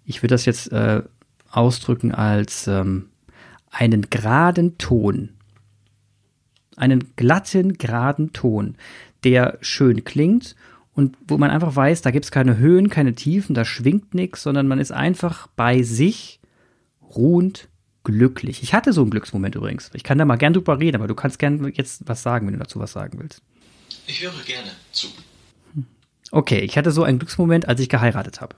[0.04, 1.02] ich würde das jetzt äh,
[1.50, 3.06] ausdrücken als ähm,
[3.70, 5.30] einen geraden Ton.
[6.78, 8.76] Einen glatten, geraden Ton,
[9.24, 10.54] der schön klingt
[10.92, 14.42] und wo man einfach weiß, da gibt es keine Höhen, keine Tiefen, da schwingt nichts,
[14.42, 16.40] sondern man ist einfach bei sich
[17.00, 17.68] ruhend
[18.04, 18.62] glücklich.
[18.62, 19.90] Ich hatte so einen Glücksmoment übrigens.
[19.94, 22.54] Ich kann da mal gern drüber reden, aber du kannst gern jetzt was sagen, wenn
[22.54, 23.42] du dazu was sagen willst.
[24.06, 25.08] Ich höre gerne zu.
[26.30, 28.56] Okay, ich hatte so einen Glücksmoment, als ich geheiratet habe.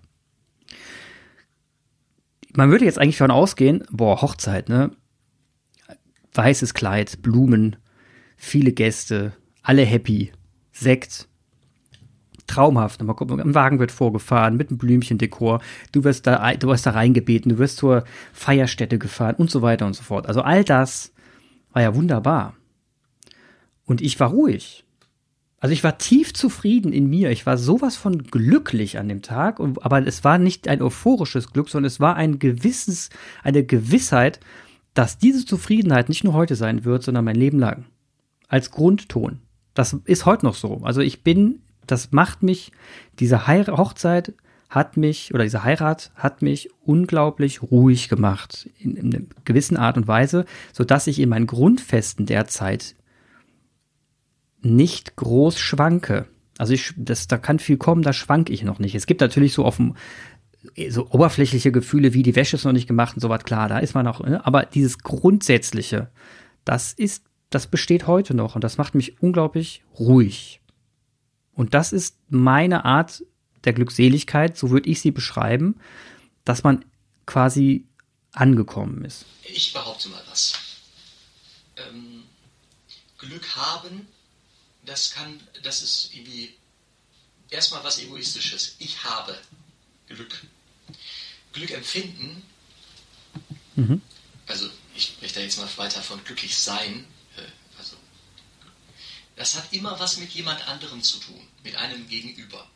[2.55, 4.91] Man würde jetzt eigentlich davon ausgehen, boah, Hochzeit, ne?
[6.33, 7.77] Weißes Kleid, Blumen,
[8.41, 10.33] viele Gäste, alle happy,
[10.73, 11.29] Sekt,
[12.47, 13.01] traumhaft.
[13.01, 15.61] Ein Wagen wird vorgefahren mit einem Blümchendekor.
[15.93, 19.87] Du wirst da, du wirst da reingebeten, du wirst zur Feierstätte gefahren und so weiter
[19.87, 20.27] und so fort.
[20.27, 21.13] Also all das
[21.73, 22.57] war ja wunderbar.
[23.85, 24.85] Und ich war ruhig.
[25.59, 27.31] Also ich war tief zufrieden in mir.
[27.31, 29.61] Ich war sowas von glücklich an dem Tag.
[29.61, 33.11] aber es war nicht ein euphorisches Glück, sondern es war ein gewisses,
[33.43, 34.41] eine Gewissheit,
[34.95, 37.85] dass diese Zufriedenheit nicht nur heute sein wird, sondern mein Leben lang.
[38.51, 39.39] Als Grundton.
[39.75, 40.83] Das ist heute noch so.
[40.83, 42.73] Also ich bin, das macht mich,
[43.21, 44.35] diese Heir Hochzeit
[44.69, 48.69] hat mich, oder diese Heirat hat mich unglaublich ruhig gemacht.
[48.79, 52.97] In, in einer gewissen Art und Weise, sodass ich in meinen Grundfesten derzeit
[54.63, 56.27] nicht groß schwanke.
[56.59, 58.97] Also ich, das, da kann viel kommen, da schwank ich noch nicht.
[58.97, 59.95] Es gibt natürlich so dem,
[60.89, 63.79] so oberflächliche Gefühle wie die Wäsche ist noch nicht gemacht und so was, klar, da
[63.79, 64.45] ist man auch, ne?
[64.45, 66.11] aber dieses Grundsätzliche,
[66.65, 70.61] das ist, das besteht heute noch und das macht mich unglaublich ruhig.
[71.53, 73.23] Und das ist meine Art
[73.65, 75.79] der Glückseligkeit, so würde ich sie beschreiben,
[76.45, 76.85] dass man
[77.27, 77.87] quasi
[78.33, 79.27] angekommen ist.
[79.43, 80.59] Ich behaupte mal was.
[81.77, 82.23] Ähm,
[83.19, 84.07] Glück haben
[84.85, 86.55] das kann, das ist irgendwie
[87.51, 88.77] erstmal was Egoistisches.
[88.79, 89.37] Ich habe
[90.09, 90.43] Glück.
[91.53, 92.43] Glück empfinden,
[93.75, 94.01] mhm.
[94.47, 97.05] also ich spreche da jetzt mal weiter von glücklich sein,
[99.41, 102.69] das hat immer was mit jemand anderem zu tun, mit einem Gegenüber,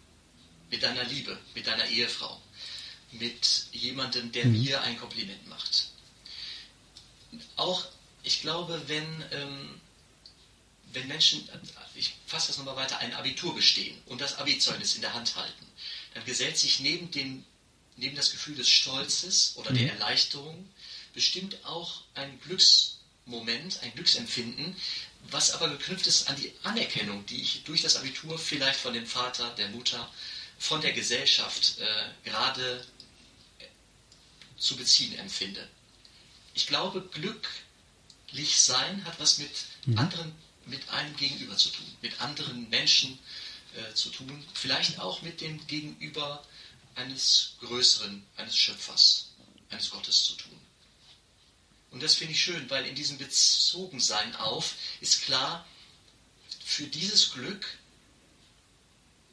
[0.71, 2.41] mit deiner Liebe, mit deiner Ehefrau,
[3.11, 4.63] mit jemandem, der mhm.
[4.63, 5.91] mir ein Kompliment macht.
[7.57, 7.85] Auch,
[8.23, 9.79] ich glaube, wenn ähm,
[10.95, 11.47] wenn Menschen,
[11.97, 15.67] ich fasse das nochmal weiter, ein Abitur bestehen und das Abizeugnis in der Hand halten,
[16.15, 17.45] dann gesellt sich neben, dem,
[17.97, 19.75] neben das Gefühl des Stolzes oder mhm.
[19.77, 20.67] der Erleichterung
[21.13, 24.77] bestimmt auch ein Glücks, Glücksmoment, ein Glücksempfinden,
[25.31, 29.07] was aber geknüpft ist an die Anerkennung, die ich durch das Abitur vielleicht von dem
[29.07, 30.11] Vater, der Mutter,
[30.59, 32.87] von der Gesellschaft äh, gerade
[34.57, 35.69] zu beziehen empfinde.
[36.55, 39.51] Ich glaube, glücklich sein hat was mit
[39.87, 39.99] mhm.
[39.99, 40.35] anderen,
[40.67, 43.19] mit einem Gegenüber zu tun, mit anderen Menschen
[43.75, 46.45] äh, zu tun, vielleicht auch mit dem Gegenüber
[46.95, 49.31] eines größeren, eines Schöpfers,
[49.71, 50.61] eines Gottes zu tun.
[51.95, 55.65] Und das finde ich schön, weil in diesem Bezogensein auf ist klar,
[56.65, 57.79] für dieses Glück,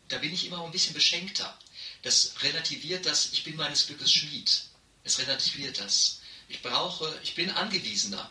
[0.10, 1.58] da bin ich immer ein bisschen beschenkter.
[2.04, 4.66] Das relativiert das, ich bin meines Glückes Schmied.
[5.04, 6.22] Es relativiert das.
[6.50, 8.30] Ich brauche, ich bin angewiesener.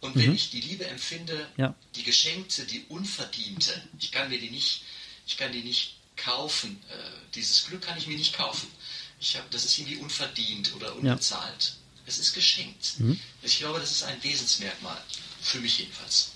[0.00, 0.36] Und wenn mhm.
[0.36, 1.74] ich die Liebe empfinde, ja.
[1.96, 4.82] die geschenkte, die unverdiente, ich kann mir die nicht,
[5.26, 6.80] ich kann die nicht kaufen.
[6.88, 8.70] Äh, dieses Glück kann ich mir nicht kaufen.
[9.18, 11.64] Ich hab, das ist irgendwie unverdient oder unbezahlt.
[11.64, 11.81] Ja.
[12.06, 12.94] Es ist geschenkt.
[12.98, 13.18] Mhm.
[13.42, 14.96] Ich glaube, das ist ein Wesensmerkmal.
[15.40, 16.32] Für mich jedenfalls.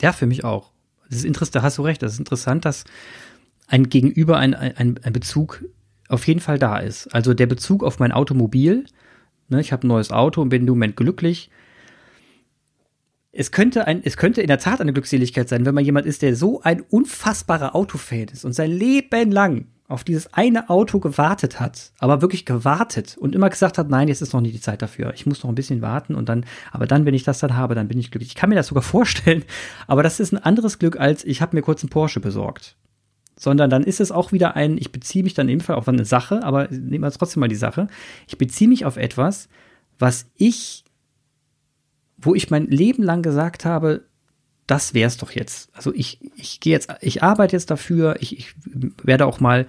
[0.00, 0.70] Ja, für mich auch.
[1.08, 2.02] Das ist interessant, da hast du recht.
[2.02, 2.84] Das ist interessant, dass
[3.66, 5.64] ein Gegenüber, ein, ein, ein Bezug
[6.08, 7.14] auf jeden Fall da ist.
[7.14, 8.86] Also der Bezug auf mein Automobil,
[9.48, 11.50] ne, ich habe ein neues Auto und bin im Moment glücklich.
[13.32, 16.20] Es könnte, ein, es könnte in der Tat eine Glückseligkeit sein, wenn man jemand ist,
[16.20, 21.60] der so ein unfassbarer Autofan ist und sein Leben lang auf dieses eine Auto gewartet
[21.60, 24.82] hat, aber wirklich gewartet und immer gesagt hat, nein, jetzt ist noch nicht die Zeit
[24.82, 25.12] dafür.
[25.14, 27.74] Ich muss noch ein bisschen warten und dann, aber dann, wenn ich das dann habe,
[27.74, 28.30] dann bin ich glücklich.
[28.30, 29.44] Ich kann mir das sogar vorstellen,
[29.86, 32.76] aber das ist ein anderes Glück als ich habe mir kurz einen Porsche besorgt
[33.38, 36.44] sondern dann ist es auch wieder ein, ich beziehe mich dann ebenfalls auf eine Sache,
[36.44, 37.88] aber nehmen wir trotzdem mal die Sache.
[38.28, 39.48] Ich beziehe mich auf etwas,
[39.98, 40.84] was ich,
[42.18, 44.04] wo ich mein Leben lang gesagt habe,
[44.66, 45.70] das wär's doch jetzt.
[45.74, 48.54] Also ich, ich gehe jetzt, ich arbeite jetzt dafür, ich, ich
[49.02, 49.66] werde auch mal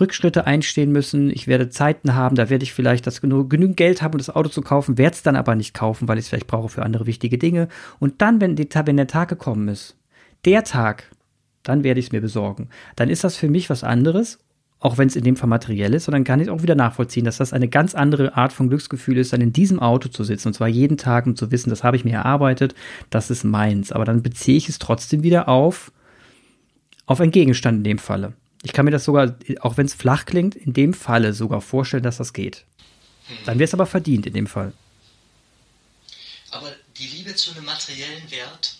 [0.00, 4.14] Rückschritte einstehen müssen, ich werde Zeiten haben, da werde ich vielleicht das genügend Geld haben,
[4.14, 6.46] um das Auto zu kaufen, werde es dann aber nicht kaufen, weil ich es vielleicht
[6.46, 7.68] brauche für andere wichtige Dinge.
[7.98, 9.96] Und dann, wenn, die, wenn der Tag gekommen ist,
[10.44, 11.10] der Tag,
[11.64, 12.68] dann werde ich es mir besorgen.
[12.96, 14.38] Dann ist das für mich was anderes,
[14.80, 17.38] auch wenn es in dem Fall materiell ist, sondern kann ich auch wieder nachvollziehen, dass
[17.38, 20.54] das eine ganz andere Art von Glücksgefühl ist, dann in diesem Auto zu sitzen und
[20.54, 22.74] zwar jeden Tag, um zu wissen, das habe ich mir erarbeitet,
[23.10, 23.90] das ist meins.
[23.90, 25.92] Aber dann beziehe ich es trotzdem wieder auf,
[27.06, 28.34] auf einen Gegenstand in dem Falle.
[28.62, 32.02] Ich kann mir das sogar, auch wenn es flach klingt, in dem Falle sogar vorstellen,
[32.02, 32.64] dass das geht.
[33.46, 34.72] Dann wäre es aber verdient in dem Fall.
[36.50, 38.78] Aber die Liebe zu einem materiellen Wert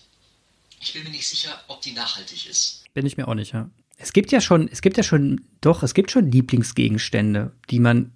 [0.81, 2.85] ich bin mir nicht sicher, ob die nachhaltig ist.
[2.95, 3.69] Bin ich mir auch nicht, ja.
[3.99, 8.13] Es gibt ja schon, es gibt ja schon, doch, es gibt schon Lieblingsgegenstände, die man,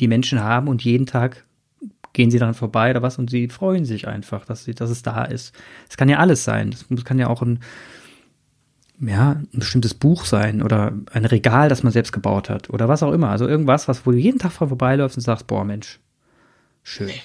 [0.00, 1.44] die Menschen haben und jeden Tag
[2.12, 5.02] gehen sie daran vorbei oder was und sie freuen sich einfach, dass, sie, dass es
[5.02, 5.54] da ist.
[5.88, 6.70] Es kann ja alles sein.
[6.70, 7.60] Das kann ja auch ein,
[9.00, 13.02] ja, ein bestimmtes Buch sein oder ein Regal, das man selbst gebaut hat oder was
[13.02, 13.30] auch immer.
[13.30, 16.00] Also irgendwas, was, wo du jeden Tag vorbeiläufst und sagst, boah, Mensch,
[16.82, 17.06] schön.
[17.06, 17.22] Nee,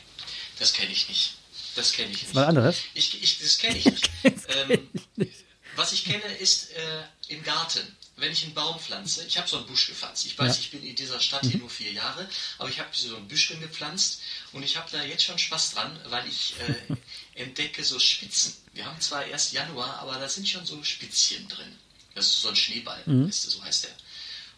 [0.60, 1.38] das kenne ich nicht.
[1.75, 2.36] Das kenne ich nicht.
[2.36, 2.82] Was anderes?
[2.93, 4.10] Ich, ich, das kenne ich nicht.
[4.25, 5.28] ähm,
[5.79, 7.95] was ich kenne, ist äh, im Garten.
[8.17, 10.25] Wenn ich einen Baum pflanze, ich habe so einen Busch gepflanzt.
[10.25, 10.61] Ich weiß, ja.
[10.61, 11.61] ich bin in dieser Stadt hier mhm.
[11.61, 14.19] nur vier Jahre, aber ich habe so ein Büschchen gepflanzt
[14.51, 16.95] und ich habe da jetzt schon Spaß dran, weil ich äh,
[17.41, 18.55] entdecke so Spitzen.
[18.73, 21.73] Wir haben zwar erst Januar, aber da sind schon so Spitzchen drin.
[22.13, 23.31] Das ist so ein Schneeball, mhm.
[23.31, 23.95] so heißt der.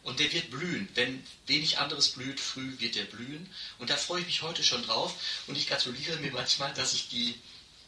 [0.01, 0.89] Und der wird blühen.
[0.95, 3.47] Wenn wenig anderes blüht, früh wird der blühen.
[3.77, 5.13] Und da freue ich mich heute schon drauf.
[5.45, 7.35] Und ich gratuliere mir manchmal, dass ich die.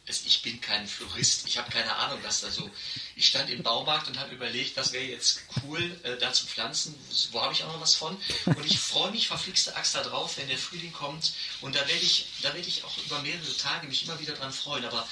[0.05, 2.69] Ich bin kein Florist, ich habe keine Ahnung, was da so.
[3.15, 6.93] Ich stand im Baumarkt und habe überlegt, was wäre jetzt cool, äh, da zu pflanzen.
[7.31, 8.17] Wo habe ich auch noch was von?
[8.45, 11.31] Und ich freue mich verflixte Axt da drauf, wenn der Frühling kommt.
[11.61, 14.51] Und da werde ich, da werde ich auch über mehrere Tage mich immer wieder dran
[14.51, 14.83] freuen.
[14.83, 15.07] Aber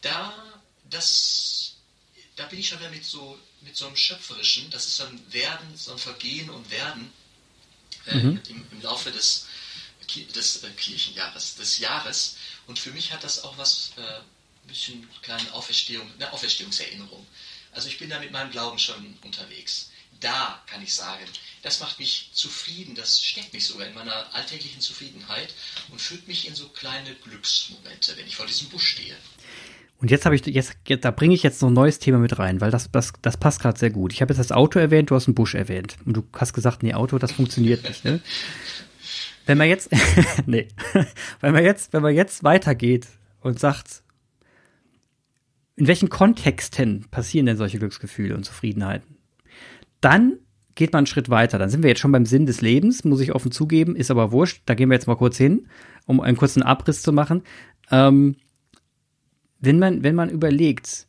[0.00, 0.34] da,
[0.88, 1.74] das,
[2.36, 5.32] da bin ich schon wieder mit so mit so einem Schöpferischen, das ist so ein
[5.32, 7.12] Werden, so ein Vergehen und Werden
[8.06, 8.40] äh, mhm.
[8.48, 9.46] im, im, Laufe des,
[10.34, 12.36] des äh, Kirchenjahres, des Jahres.
[12.70, 17.26] Und für mich hat das auch was, äh, ein bisschen kleine Auferstehung, eine Auferstehungserinnerung.
[17.72, 19.90] Also ich bin da mit meinem Glauben schon unterwegs.
[20.20, 21.24] Da kann ich sagen,
[21.62, 25.52] das macht mich zufrieden, das steckt mich sogar in meiner alltäglichen Zufriedenheit
[25.90, 29.16] und führt mich in so kleine Glücksmomente, wenn ich vor diesem Busch stehe.
[29.98, 32.38] Und jetzt habe ich jetzt, jetzt da bringe ich jetzt noch ein neues Thema mit
[32.38, 34.12] rein, weil das das, das passt gerade sehr gut.
[34.12, 36.84] Ich habe jetzt das Auto erwähnt, du hast einen Busch erwähnt und du hast gesagt,
[36.84, 38.04] nee, Auto, das funktioniert nicht.
[38.04, 38.20] Ne?
[39.46, 39.90] Wenn man jetzt
[40.46, 40.68] nee,
[41.40, 43.06] wenn man jetzt wenn man jetzt weitergeht
[43.40, 44.02] und sagt,
[45.76, 49.16] in welchen Kontexten passieren denn solche Glücksgefühle und Zufriedenheiten?
[50.00, 50.38] Dann
[50.74, 51.58] geht man einen Schritt weiter.
[51.58, 54.32] Dann sind wir jetzt schon beim Sinn des Lebens, muss ich offen zugeben, ist aber
[54.32, 54.62] wurscht.
[54.66, 55.68] Da gehen wir jetzt mal kurz hin,
[56.06, 57.42] um einen kurzen Abriss zu machen.
[57.90, 58.36] Ähm,
[59.58, 61.06] wenn man, wenn man überlegt,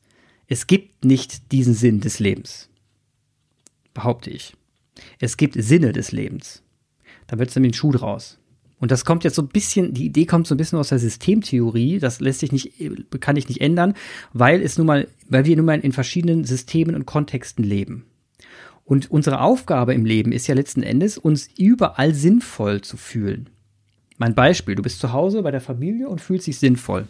[0.48, 2.70] es gibt nicht diesen Sinn des Lebens,
[3.94, 4.56] behaupte ich.
[5.20, 6.64] Es gibt Sinne des Lebens.
[7.32, 8.38] Da wird es nämlich ein Schuh draus.
[8.78, 11.00] Und das kommt jetzt so ein bisschen, die Idee kommt so ein bisschen aus der
[11.00, 12.00] Systemtheorie.
[12.00, 12.74] Das lässt sich nicht,
[13.22, 13.94] kann ich nicht ändern,
[14.34, 18.06] weil es nun mal, weil wir nun mal in verschiedenen Systemen und Kontexten leben.
[18.84, 23.50] Und unsere Aufgabe im Leben ist ja letzten Endes, uns überall sinnvoll zu fühlen.
[24.18, 27.08] Mein Beispiel, du bist zu Hause bei der Familie und fühlst dich sinnvoll.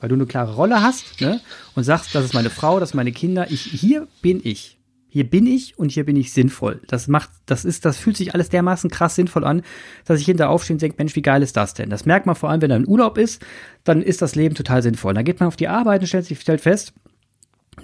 [0.00, 1.42] Weil du eine klare Rolle hast ne?
[1.74, 4.78] und sagst, das ist meine Frau, das sind meine Kinder, ich, hier bin ich
[5.12, 6.80] hier bin ich und hier bin ich sinnvoll.
[6.86, 9.60] Das macht, das ist, das fühlt sich alles dermaßen krass sinnvoll an,
[10.06, 11.90] dass ich hinter aufstehe und denke, Mensch, wie geil ist das denn?
[11.90, 13.44] Das merkt man vor allem, wenn er in Urlaub ist,
[13.84, 15.12] dann ist das Leben total sinnvoll.
[15.12, 16.94] Dann geht man auf die Arbeit und stellt sich stellt fest,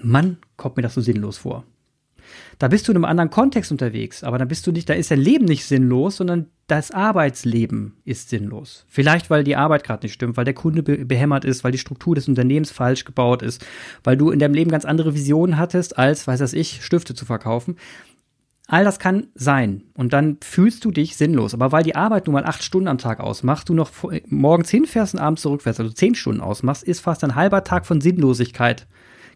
[0.01, 1.65] Mann, kommt mir das so sinnlos vor.
[2.59, 5.11] Da bist du in einem anderen Kontext unterwegs, aber dann bist du nicht, da ist
[5.11, 8.85] dein Leben nicht sinnlos, sondern das Arbeitsleben ist sinnlos.
[8.89, 11.79] Vielleicht, weil die Arbeit gerade nicht stimmt, weil der Kunde be behämmert ist, weil die
[11.79, 13.65] Struktur des Unternehmens falsch gebaut ist,
[14.05, 17.25] weil du in deinem Leben ganz andere Visionen hattest, als, weiß das ich, Stifte zu
[17.25, 17.77] verkaufen.
[18.67, 19.85] All das kann sein.
[19.95, 21.55] Und dann fühlst du dich sinnlos.
[21.55, 23.91] Aber weil die Arbeit nun mal acht Stunden am Tag ausmacht, du noch
[24.27, 28.03] morgens hinfährst und abends zurückfährst, also zehn Stunden ausmachst, ist fast ein halber Tag von
[28.03, 28.87] Sinnlosigkeit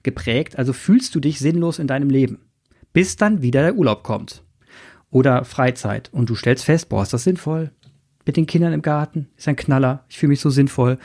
[0.03, 0.59] geprägt.
[0.59, 2.41] Also fühlst du dich sinnlos in deinem Leben
[2.93, 4.43] bis dann wieder der Urlaub kommt.
[5.11, 6.11] Oder Freizeit.
[6.13, 7.71] Und du stellst fest, boah, ist das sinnvoll?
[8.25, 10.99] Mit den Kindern im Garten, ist ein Knaller, ich fühle mich so sinnvoll.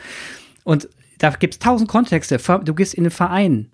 [0.64, 2.38] Und da gibt es tausend Kontexte.
[2.64, 3.70] Du gehst in den Verein,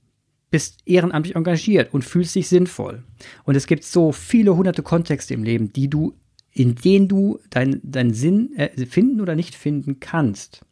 [0.50, 3.02] bist ehrenamtlich engagiert und fühlst dich sinnvoll.
[3.44, 6.14] Und es gibt so viele hunderte Kontexte im Leben, die du,
[6.52, 10.64] in denen du deinen dein Sinn äh, finden oder nicht finden kannst.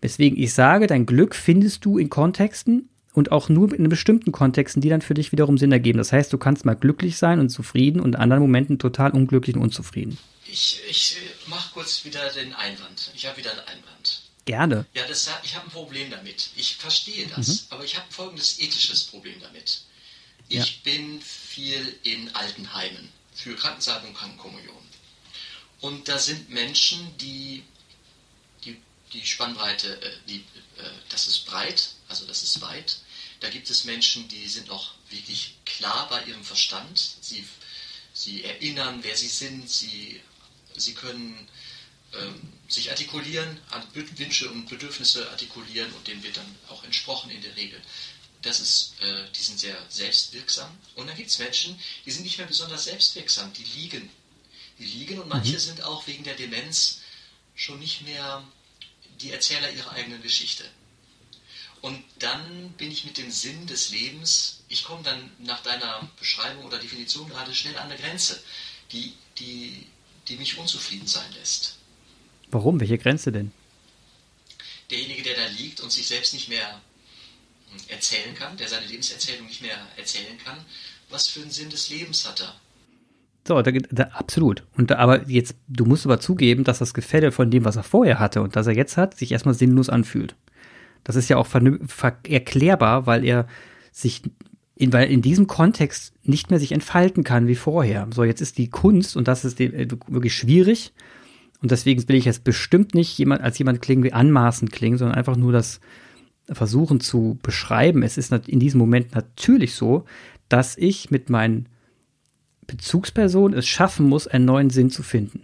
[0.00, 4.80] Weswegen ich sage, dein Glück findest du in Kontexten, und auch nur in bestimmten Kontexten,
[4.80, 5.98] die dann für dich wiederum Sinn ergeben.
[5.98, 9.56] Das heißt, du kannst mal glücklich sein und zufrieden und in anderen Momenten total unglücklich
[9.56, 10.18] und unzufrieden.
[10.46, 13.12] Ich, ich mache kurz wieder den Einwand.
[13.14, 14.22] Ich habe wieder einen Einwand.
[14.44, 14.86] Gerne.
[14.94, 16.50] Ja, das, ich habe ein Problem damit.
[16.56, 17.66] Ich verstehe das, mhm.
[17.70, 19.82] aber ich habe folgendes ethisches Problem damit.
[20.48, 20.92] Ich ja.
[20.92, 24.76] bin viel in Altenheimen für Krankensagen und Krankenkommunion.
[25.80, 27.62] Und da sind Menschen, die
[28.64, 28.80] die,
[29.12, 30.44] die Spannbreite, äh, die,
[31.08, 32.96] das ist breit, also das ist weit.
[33.40, 36.98] Da gibt es Menschen, die sind noch wirklich klar bei ihrem Verstand.
[37.20, 37.46] Sie,
[38.14, 39.68] sie erinnern, wer sie sind.
[39.68, 40.20] Sie,
[40.76, 41.48] sie können
[42.14, 43.58] ähm, sich artikulieren,
[43.94, 47.80] Wünsche und Bedürfnisse artikulieren und denen wird dann auch entsprochen in der Regel.
[48.42, 50.70] Das ist, äh, die sind sehr selbstwirksam.
[50.94, 54.10] Und dann gibt es Menschen, die sind nicht mehr besonders selbstwirksam, die liegen.
[54.78, 55.58] Die liegen und manche mhm.
[55.58, 57.00] sind auch wegen der Demenz
[57.54, 58.42] schon nicht mehr
[59.22, 60.64] die Erzähler ihrer eigenen Geschichte.
[61.80, 66.64] Und dann bin ich mit dem Sinn des Lebens, ich komme dann nach deiner Beschreibung
[66.64, 68.40] oder Definition gerade schnell an eine Grenze,
[68.92, 69.86] die, die,
[70.28, 71.78] die mich unzufrieden sein lässt.
[72.50, 72.78] Warum?
[72.78, 73.50] Welche Grenze denn?
[74.90, 76.80] Derjenige, der da liegt und sich selbst nicht mehr
[77.88, 80.64] erzählen kann, der seine Lebenserzählung nicht mehr erzählen kann,
[81.08, 82.54] was für einen Sinn des Lebens hat er?
[83.46, 84.64] So, da, da, absolut.
[84.76, 87.82] Und da, aber jetzt, du musst aber zugeben, dass das Gefälle von dem, was er
[87.82, 90.36] vorher hatte und das er jetzt hat, sich erstmal sinnlos anfühlt.
[91.04, 91.48] Das ist ja auch
[92.28, 93.46] erklärbar, weil er
[93.90, 94.22] sich
[94.76, 98.08] in, weil in diesem Kontext nicht mehr sich entfalten kann wie vorher.
[98.14, 100.92] So, jetzt ist die Kunst, und das ist die, äh, wirklich schwierig,
[101.60, 105.16] und deswegen will ich jetzt bestimmt nicht jemand, als jemand klingen wie anmaßend klingen, sondern
[105.16, 105.80] einfach nur das
[106.50, 108.02] versuchen zu beschreiben.
[108.02, 110.04] Es ist in diesem Moment natürlich so,
[110.48, 111.68] dass ich mit meinen
[112.66, 115.42] Bezugspersonen es schaffen muss, einen neuen Sinn zu finden.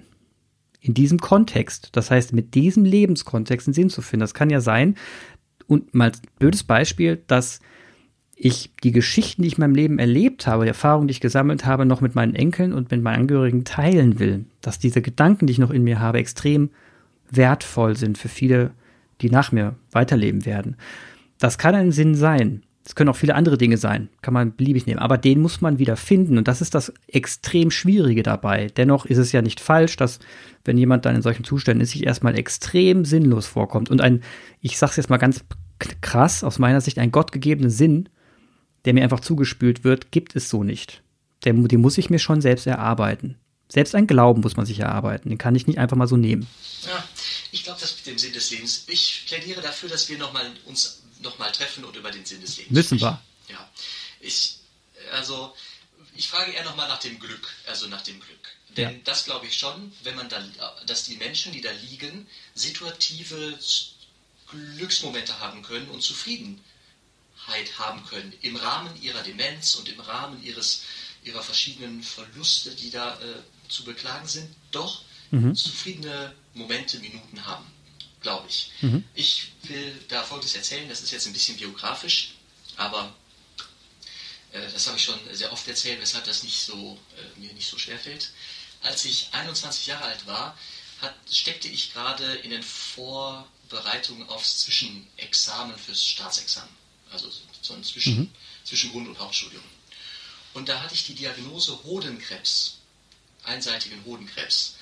[0.80, 4.20] In diesem Kontext, das heißt mit diesem Lebenskontext einen Sinn zu finden.
[4.20, 4.94] Das kann ja sein,
[5.66, 7.60] und mal blödes Beispiel, dass
[8.34, 11.66] ich die Geschichten, die ich in meinem Leben erlebt habe, die Erfahrungen, die ich gesammelt
[11.66, 14.46] habe, noch mit meinen Enkeln und mit meinen Angehörigen teilen will.
[14.60, 16.70] Dass diese Gedanken, die ich noch in mir habe, extrem
[17.30, 18.70] wertvoll sind für viele,
[19.20, 20.76] die nach mir weiterleben werden.
[21.38, 22.62] Das kann ein Sinn sein.
[22.88, 25.78] Es können auch viele andere Dinge sein, kann man beliebig nehmen, aber den muss man
[25.78, 28.68] wieder finden und das ist das extrem Schwierige dabei.
[28.68, 30.20] Dennoch ist es ja nicht falsch, dass,
[30.64, 34.22] wenn jemand dann in solchen Zuständen ist, sich erstmal extrem sinnlos vorkommt und ein,
[34.62, 35.44] ich sag's jetzt mal ganz
[36.00, 38.08] krass, aus meiner Sicht, ein gottgegebener Sinn,
[38.86, 41.02] der mir einfach zugespült wird, gibt es so nicht.
[41.44, 43.36] Den, den muss ich mir schon selbst erarbeiten.
[43.68, 45.28] Selbst ein Glauben muss man sich erarbeiten.
[45.28, 46.46] Den kann ich nicht einfach mal so nehmen.
[46.86, 47.04] Ja,
[47.52, 48.86] ich glaube, das mit dem Sinn des Lebens.
[48.88, 52.72] Ich plädiere dafür, dass wir nochmal uns nochmal treffen und über den Sinn des Lebens
[52.72, 53.22] Müssen wir.
[53.48, 53.70] Ja.
[54.20, 54.58] Ich,
[55.12, 55.54] also,
[56.14, 58.48] ich frage eher nochmal nach dem Glück, also nach dem Glück.
[58.76, 59.00] Denn ja.
[59.04, 60.40] das glaube ich schon, wenn man da,
[60.86, 63.58] dass die Menschen, die da liegen, situative
[64.48, 66.58] Glücksmomente haben können und Zufriedenheit
[67.78, 70.82] haben können im Rahmen ihrer Demenz und im Rahmen ihres,
[71.22, 75.54] ihrer verschiedenen Verluste, die da äh, zu beklagen sind, doch mhm.
[75.54, 77.66] zufriedene Momente, Minuten haben
[78.20, 78.72] glaube ich.
[78.80, 79.04] Mhm.
[79.14, 82.34] Ich will da Folgendes erzählen, das ist jetzt ein bisschen biografisch,
[82.76, 83.14] aber
[84.52, 87.68] äh, das habe ich schon sehr oft erzählt, weshalb das nicht so, äh, mir nicht
[87.68, 88.30] so schwer fällt.
[88.82, 90.56] Als ich 21 Jahre alt war,
[91.00, 96.70] hat, steckte ich gerade in den Vorbereitungen aufs Zwischenexamen fürs Staatsexamen.
[97.10, 97.30] Also
[97.62, 98.30] so ein Zwischen, mhm.
[98.64, 99.62] zwischen Grund- und Hauptstudium.
[100.54, 102.78] Und da hatte ich die Diagnose Hodenkrebs,
[103.44, 104.76] einseitigen Hodenkrebs.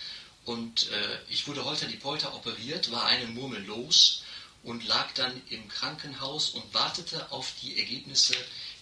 [0.47, 4.23] Und äh, ich wurde holter die Polter operiert, war eine Murmel los
[4.63, 8.35] und lag dann im Krankenhaus und wartete auf die Ergebnisse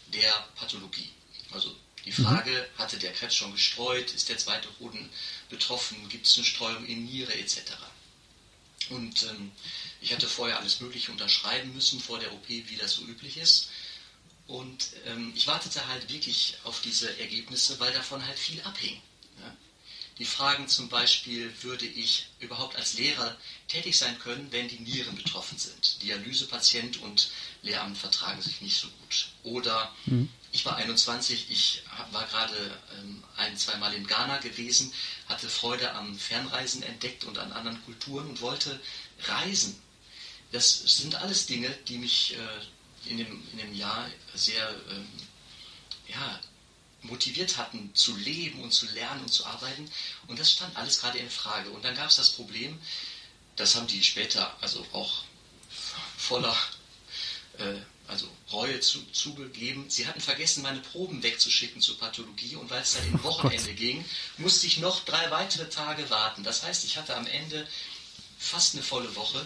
[0.09, 1.11] der Pathologie.
[1.51, 1.75] Also
[2.05, 2.25] die mhm.
[2.25, 2.79] Frage, mhm.
[2.79, 5.09] hatte der Krebs schon gestreut, ist der zweite Hoden
[5.49, 7.73] betroffen, gibt es eine Streuung in Niere etc.
[8.91, 9.51] Und ähm,
[10.03, 13.71] ich hatte vorher alles Mögliche unterschreiben müssen vor der OP, wie das so üblich ist.
[14.47, 19.01] Und ähm, ich wartete halt wirklich auf diese Ergebnisse, weil davon halt viel abhing.
[20.19, 25.17] Die Fragen zum Beispiel, würde ich überhaupt als Lehrer tätig sein können, wenn die Nieren
[25.17, 26.01] betroffen sind?
[26.03, 27.31] Dialysepatient und
[27.63, 29.29] Lehramt vertragen sich nicht so gut.
[29.43, 30.29] Oder mhm.
[30.53, 34.93] ich war 21, ich war gerade ähm, ein, zweimal in Ghana gewesen,
[35.29, 38.81] hatte Freude am Fernreisen entdeckt und an anderen Kulturen und wollte
[39.27, 39.81] reisen.
[40.53, 45.09] Das sind alles Dinge, die mich äh, in, dem, in dem Jahr sehr ähm,
[46.07, 46.39] ja,
[47.05, 49.91] motiviert hatten, zu leben und zu lernen und zu arbeiten.
[50.27, 51.71] Und das stand alles gerade in Frage.
[51.71, 52.79] Und dann gab es das Problem,
[53.57, 55.25] das haben die später also auch
[56.17, 56.57] voller
[57.59, 59.89] äh, also Reue zu, zugegeben.
[59.89, 63.71] Sie hatten vergessen, meine Proben wegzuschicken zur Pathologie und weil es dann im oh Wochenende
[63.71, 64.05] oh ging,
[64.39, 66.45] musste ich noch drei weitere Tage warten.
[66.45, 67.67] Das heißt, ich hatte am Ende
[68.39, 69.45] fast eine volle Woche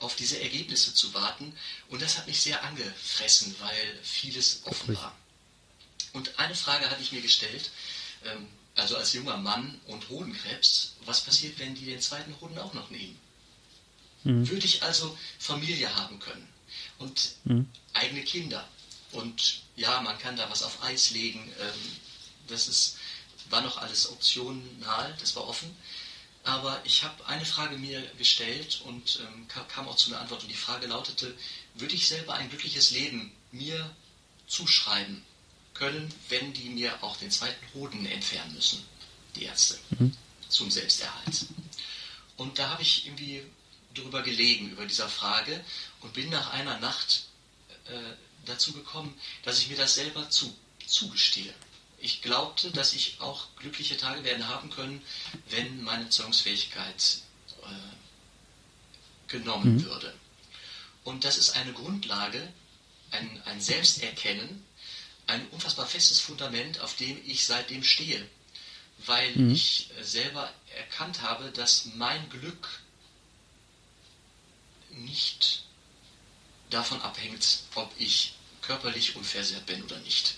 [0.00, 1.56] auf diese Ergebnisse zu warten
[1.88, 5.16] und das hat mich sehr angefressen, weil vieles offen war.
[6.12, 7.70] Und eine Frage hatte ich mir gestellt,
[8.24, 12.74] ähm, also als junger Mann und Hodenkrebs, was passiert, wenn die den zweiten Hoden auch
[12.74, 13.18] noch nehmen?
[14.24, 14.48] Mhm.
[14.48, 16.48] Würde ich also Familie haben können
[16.98, 17.68] und mhm.
[17.92, 18.66] eigene Kinder?
[19.12, 21.52] Und ja, man kann da was auf Eis legen.
[21.60, 21.96] Ähm,
[22.48, 22.96] das ist,
[23.50, 25.74] war noch alles optional, das war offen.
[26.44, 30.42] Aber ich habe eine Frage mir gestellt und ähm, kam auch zu einer Antwort.
[30.42, 31.36] Und die Frage lautete,
[31.74, 33.94] würde ich selber ein glückliches Leben mir
[34.48, 35.22] zuschreiben?
[35.74, 38.84] Können, wenn die mir auch den zweiten Hoden entfernen müssen,
[39.36, 40.16] die Ärzte, mhm.
[40.48, 41.46] zum Selbsterhalt.
[42.36, 43.42] Und da habe ich irgendwie
[43.94, 45.64] drüber gelegen, über dieser Frage
[46.00, 47.24] und bin nach einer Nacht
[47.86, 48.14] äh,
[48.46, 50.54] dazu gekommen, dass ich mir das selber zu,
[50.86, 51.52] zugestehe.
[51.98, 55.02] Ich glaubte, dass ich auch glückliche Tage werden haben können,
[55.50, 57.18] wenn meine Zeugungsfähigkeit
[57.62, 59.84] äh, genommen mhm.
[59.84, 60.14] würde.
[61.04, 62.52] Und das ist eine Grundlage,
[63.10, 64.64] ein, ein Selbsterkennen,
[65.32, 68.28] ein unfassbar festes Fundament, auf dem ich seitdem stehe,
[69.06, 69.52] weil mhm.
[69.52, 72.68] ich selber erkannt habe, dass mein Glück
[74.90, 75.64] nicht
[76.70, 80.34] davon abhängt, ob ich körperlich unversehrt bin oder nicht.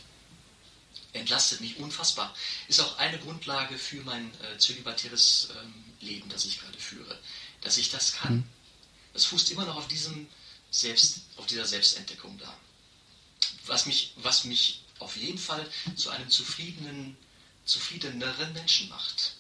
[1.13, 2.35] Entlastet mich unfassbar.
[2.69, 7.19] Ist auch eine Grundlage für mein äh, zölibatäres ähm, Leben, das ich gerade führe,
[7.61, 8.37] dass ich das kann.
[8.37, 8.45] Mhm.
[9.13, 10.29] Das fußt immer noch auf diesem
[10.71, 12.57] Selbst, auf dieser Selbstentdeckung da
[13.67, 17.17] was mich, was mich auf jeden Fall zu einem zufriedenen,
[17.65, 19.35] zufriedeneren Menschen macht.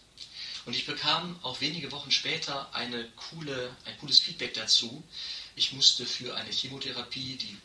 [0.66, 5.02] Und ich bekam auch wenige Wochen später eine coole, ein cooles Feedback dazu.
[5.56, 7.56] Ich musste für eine Chemotherapie, die,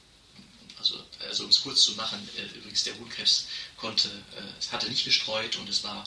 [0.78, 3.48] also, also um es kurz zu machen, äh, übrigens der Hodenkrebs
[3.78, 6.04] konnte, äh, hatte nicht gestreut und es war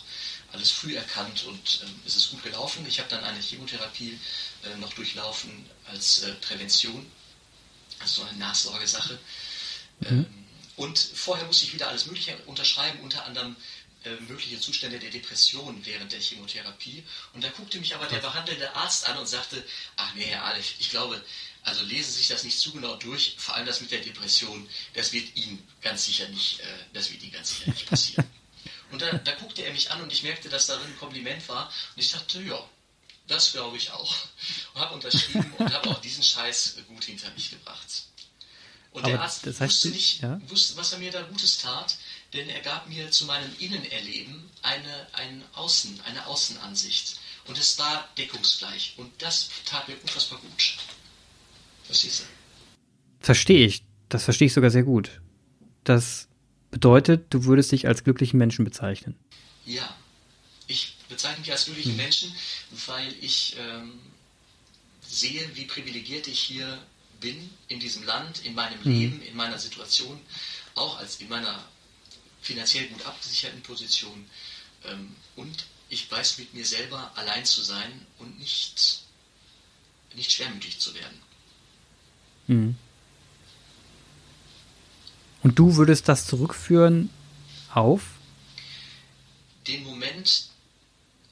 [0.53, 2.85] alles früh erkannt und äh, es ist gut gelaufen.
[2.87, 4.19] Ich habe dann eine Chemotherapie
[4.65, 7.11] äh, noch durchlaufen als äh, Prävention,
[8.01, 9.19] also eine Nachsorgesache.
[10.01, 10.09] Mhm.
[10.09, 10.42] Ähm,
[10.83, 13.55] und vorher musste ich wieder alles Mögliche unterschreiben, unter anderem
[14.03, 17.05] äh, mögliche Zustände der Depression während der Chemotherapie.
[17.35, 19.65] Und da guckte mich aber der behandelnde Arzt an und sagte,
[19.95, 21.23] ach nee, Herr Aleph, ich glaube,
[21.63, 24.69] also lesen Sie sich das nicht zu genau durch, vor allem das mit der Depression,
[24.95, 28.29] das wird Ihnen ganz sicher nicht, äh, das wird Ihnen ganz sicher nicht passieren.
[28.91, 31.73] und da, da guckte er mich an und ich merkte, dass darin ein Kompliment war.
[31.95, 32.69] Und ich dachte, ja,
[33.29, 34.17] das glaube ich auch.
[34.75, 37.87] Und habe unterschrieben und habe auch diesen Scheiß gut hinter mich gebracht.
[38.93, 40.41] Und Aber der Arzt das heißt, wusste nicht, ja?
[40.49, 41.97] wusste, was er mir da Gutes tat,
[42.35, 47.19] denn er gab mir zu meinem Innenerleben eine, ein Außen, eine Außenansicht.
[47.47, 48.95] Und es war deckungsgleich.
[48.99, 50.77] Und das tat mir unfassbar gut.
[51.85, 52.25] Verstehst du?
[53.21, 53.83] Verstehe ich.
[54.09, 55.21] Das verstehe ich sogar sehr gut.
[55.85, 56.29] Das
[56.71, 59.17] bedeutet, du würdest dich als glücklichen Menschen bezeichnen.
[59.65, 59.97] Ja.
[60.67, 61.99] Ich bezeichne mich als glücklichen hm.
[61.99, 62.35] Menschen,
[62.87, 63.99] weil ich ähm,
[65.01, 66.79] sehe, wie privilegiert ich hier
[67.23, 68.93] bin in diesem Land, in meinem mhm.
[68.93, 70.21] Leben, in meiner Situation,
[70.75, 71.65] auch als in meiner
[72.43, 74.29] finanziell gut abgesicherten Position.
[74.85, 79.03] Ähm, und ich weiß mit mir selber allein zu sein und nicht,
[80.15, 81.23] nicht schwermütig zu werden.
[82.49, 82.77] Mhm.
[85.43, 87.11] Und du würdest das zurückführen
[87.73, 88.03] auf?
[89.67, 90.49] Den Moment,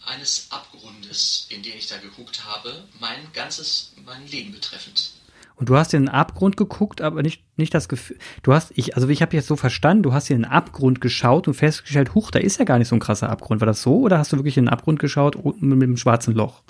[0.05, 5.12] eines Abgrundes, in den ich da geguckt habe, mein ganzes, mein Leben betreffend.
[5.61, 8.18] Und du hast in den Abgrund geguckt, aber nicht, nicht das Gefühl.
[8.42, 11.48] Du hast, ich, also ich habe jetzt so verstanden, du hast in den Abgrund geschaut
[11.48, 13.61] und festgestellt, huch, da ist ja gar nicht so ein krasser Abgrund.
[13.61, 13.98] War das so?
[13.98, 16.62] Oder hast du wirklich in den Abgrund geschaut mit, mit dem schwarzen Loch?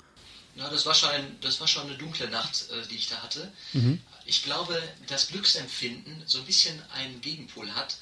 [0.57, 3.49] Ja, das war schon, das war schon eine dunkle Nacht, äh, die ich da hatte.
[3.71, 4.01] Mhm.
[4.25, 4.77] Ich glaube,
[5.07, 7.95] das Glücksempfinden so ein bisschen einen Gegenpol hat,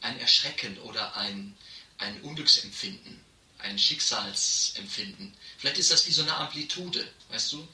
[0.00, 1.54] ein Erschrecken oder ein,
[1.98, 3.20] ein Unglücksempfinden,
[3.58, 5.34] ein Schicksalsempfinden.
[5.58, 7.68] Vielleicht ist das wie so eine Amplitude, weißt du?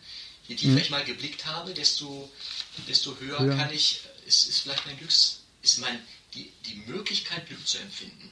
[0.48, 0.78] Je tiefer mhm.
[0.78, 2.30] ich mal geblickt habe, desto,
[2.88, 3.56] desto höher ja.
[3.56, 6.00] kann ich, ist, ist vielleicht mein Glücks, ist mein,
[6.34, 8.30] die, die Möglichkeit, Glück zu empfinden.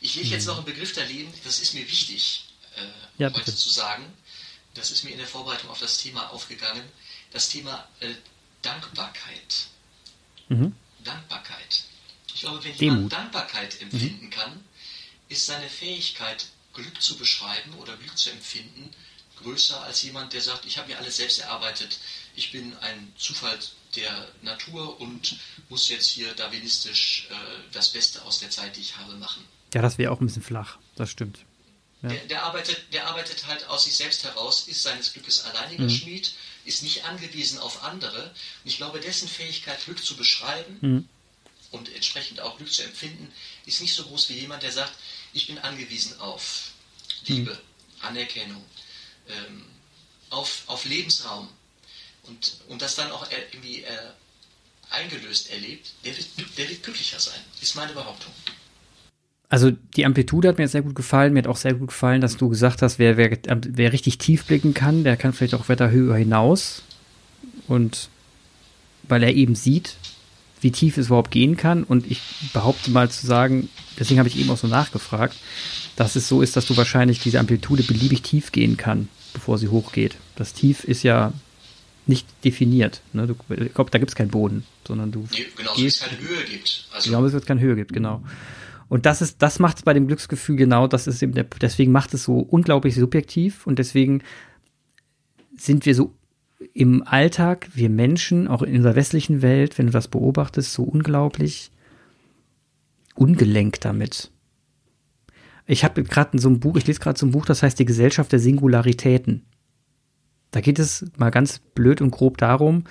[0.00, 0.48] Ich lege jetzt mhm.
[0.48, 2.44] noch einen Begriff daneben, das ist mir wichtig,
[2.76, 4.04] äh, ja, heute zu sagen.
[4.74, 6.84] Das ist mir in der Vorbereitung auf das Thema aufgegangen.
[7.32, 8.14] Das Thema äh,
[8.62, 9.66] Dankbarkeit.
[10.48, 10.74] Mhm.
[11.02, 11.84] Dankbarkeit.
[12.34, 12.80] Ich glaube, wenn Demut.
[12.80, 14.30] jemand Dankbarkeit empfinden mhm.
[14.30, 14.64] kann,
[15.28, 18.90] ist seine Fähigkeit, Glück zu beschreiben oder Glück zu empfinden,
[19.42, 21.98] größer als jemand, der sagt, ich habe mir alles selbst erarbeitet,
[22.36, 23.58] ich bin ein Zufall
[23.96, 25.36] der Natur und
[25.68, 27.34] muss jetzt hier darwinistisch äh,
[27.72, 29.42] das Beste aus der Zeit, die ich habe, machen.
[29.74, 31.38] Ja, das wäre auch ein bisschen flach, das stimmt.
[32.02, 32.10] Ja.
[32.10, 35.90] Der, der, arbeitet, der arbeitet halt aus sich selbst heraus, ist seines Glückes alleiniger mhm.
[35.90, 36.34] Schmied,
[36.64, 38.22] ist nicht angewiesen auf andere.
[38.24, 41.08] Und ich glaube, dessen Fähigkeit, Glück zu beschreiben mhm.
[41.70, 43.32] und entsprechend auch Glück zu empfinden,
[43.64, 44.92] ist nicht so groß wie jemand, der sagt,
[45.32, 46.70] ich bin angewiesen auf
[47.26, 48.06] Liebe, mhm.
[48.06, 48.64] Anerkennung,
[49.28, 49.64] ähm,
[50.28, 51.48] auf, auf Lebensraum
[52.28, 53.86] und, und das dann auch irgendwie äh,
[54.90, 56.26] eingelöst erlebt, der wird,
[56.58, 58.32] der wird glücklicher sein, ist meine Behauptung.
[59.48, 61.32] Also die Amplitude hat mir sehr gut gefallen.
[61.32, 64.44] Mir hat auch sehr gut gefallen, dass du gesagt hast, wer, wer, wer richtig tief
[64.44, 66.82] blicken kann, der kann vielleicht auch weiter höher hinaus.
[67.68, 68.08] Und
[69.04, 69.94] weil er eben sieht,
[70.60, 71.84] wie tief es überhaupt gehen kann.
[71.84, 72.20] Und ich
[72.52, 73.68] behaupte mal zu sagen,
[74.00, 75.36] deswegen habe ich eben auch so nachgefragt,
[75.94, 79.68] dass es so ist, dass du wahrscheinlich diese Amplitude beliebig tief gehen kann bevor sie
[79.68, 80.16] hochgeht.
[80.34, 81.32] Das Tief ist ja
[82.06, 83.02] nicht definiert.
[83.12, 83.26] Ne?
[83.26, 85.26] Du, ich glaube, da gibt es keinen Boden, sondern du.
[85.32, 86.88] Nee, genauso wie es keine Höhe gibt.
[86.92, 88.22] Also genau, wie es keine Höhe gibt, genau.
[88.88, 91.90] Und das ist, das macht es bei dem Glücksgefühl genau, das ist eben der, deswegen
[91.90, 94.22] macht es so unglaublich subjektiv und deswegen
[95.56, 96.14] sind wir so
[96.72, 101.70] im Alltag, wir Menschen, auch in unserer westlichen Welt, wenn du das beobachtest, so unglaublich
[103.14, 104.30] ungelenkt damit.
[105.66, 107.84] Ich habe gerade so ein Buch, ich lese gerade so ein Buch, das heißt Die
[107.84, 109.42] Gesellschaft der Singularitäten.
[110.50, 112.84] Da geht es mal ganz blöd und grob darum,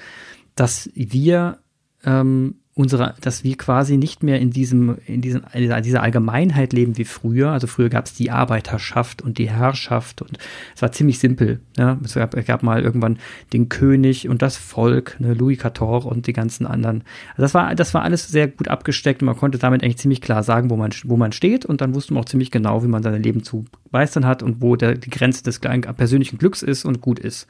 [0.55, 1.59] dass wir
[2.03, 6.97] ähm, unsere, dass wir quasi nicht mehr in diesem, in diesem, in dieser Allgemeinheit leben
[6.97, 7.51] wie früher.
[7.51, 10.37] Also früher gab es die Arbeiterschaft und die Herrschaft und
[10.75, 11.61] es war ziemlich simpel.
[11.77, 11.97] Ja?
[12.03, 13.17] Es, gab, es gab mal irgendwann
[13.53, 15.33] den König und das Volk, ne?
[15.33, 17.05] Louis XIV und die ganzen anderen.
[17.31, 20.19] Also das war, das war alles sehr gut abgesteckt und man konnte damit eigentlich ziemlich
[20.19, 22.87] klar sagen, wo man, wo man steht und dann wusste man auch ziemlich genau, wie
[22.87, 26.83] man sein Leben zu meistern hat und wo der, die Grenze des persönlichen Glücks ist
[26.83, 27.47] und gut ist.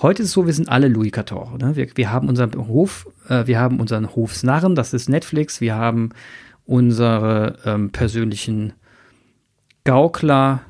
[0.00, 1.58] Heute ist es so, wir sind alle Louis XIV.
[1.58, 1.74] Ne?
[1.74, 6.10] Wir, wir haben unseren Hof, äh, wir haben unseren Hofsnarren, das ist Netflix, wir haben
[6.66, 8.74] unsere ähm, persönlichen
[9.82, 10.60] Gaukler,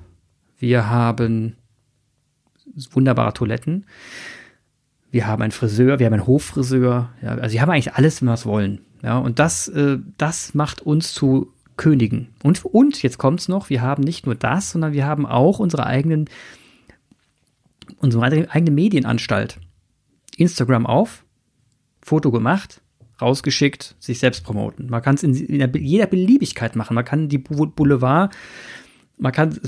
[0.58, 1.56] wir haben
[2.92, 3.84] wunderbare Toiletten,
[5.10, 8.28] wir haben einen Friseur, wir haben einen Hoffriseur, ja, also wir haben eigentlich alles, wenn
[8.28, 8.80] wir wollen.
[9.02, 12.28] Ja, und das, äh, das macht uns zu Königen.
[12.42, 15.84] Und, und jetzt kommt's noch, wir haben nicht nur das, sondern wir haben auch unsere
[15.84, 16.30] eigenen
[17.98, 19.58] unsere eigene Medienanstalt.
[20.36, 21.24] Instagram auf,
[22.00, 22.80] Foto gemacht,
[23.20, 24.88] rausgeschickt, sich selbst promoten.
[24.88, 26.94] Man kann es in, in, jeder Beliebigkeit machen.
[26.94, 28.34] Man kann die Boulevard,
[29.16, 29.58] man kann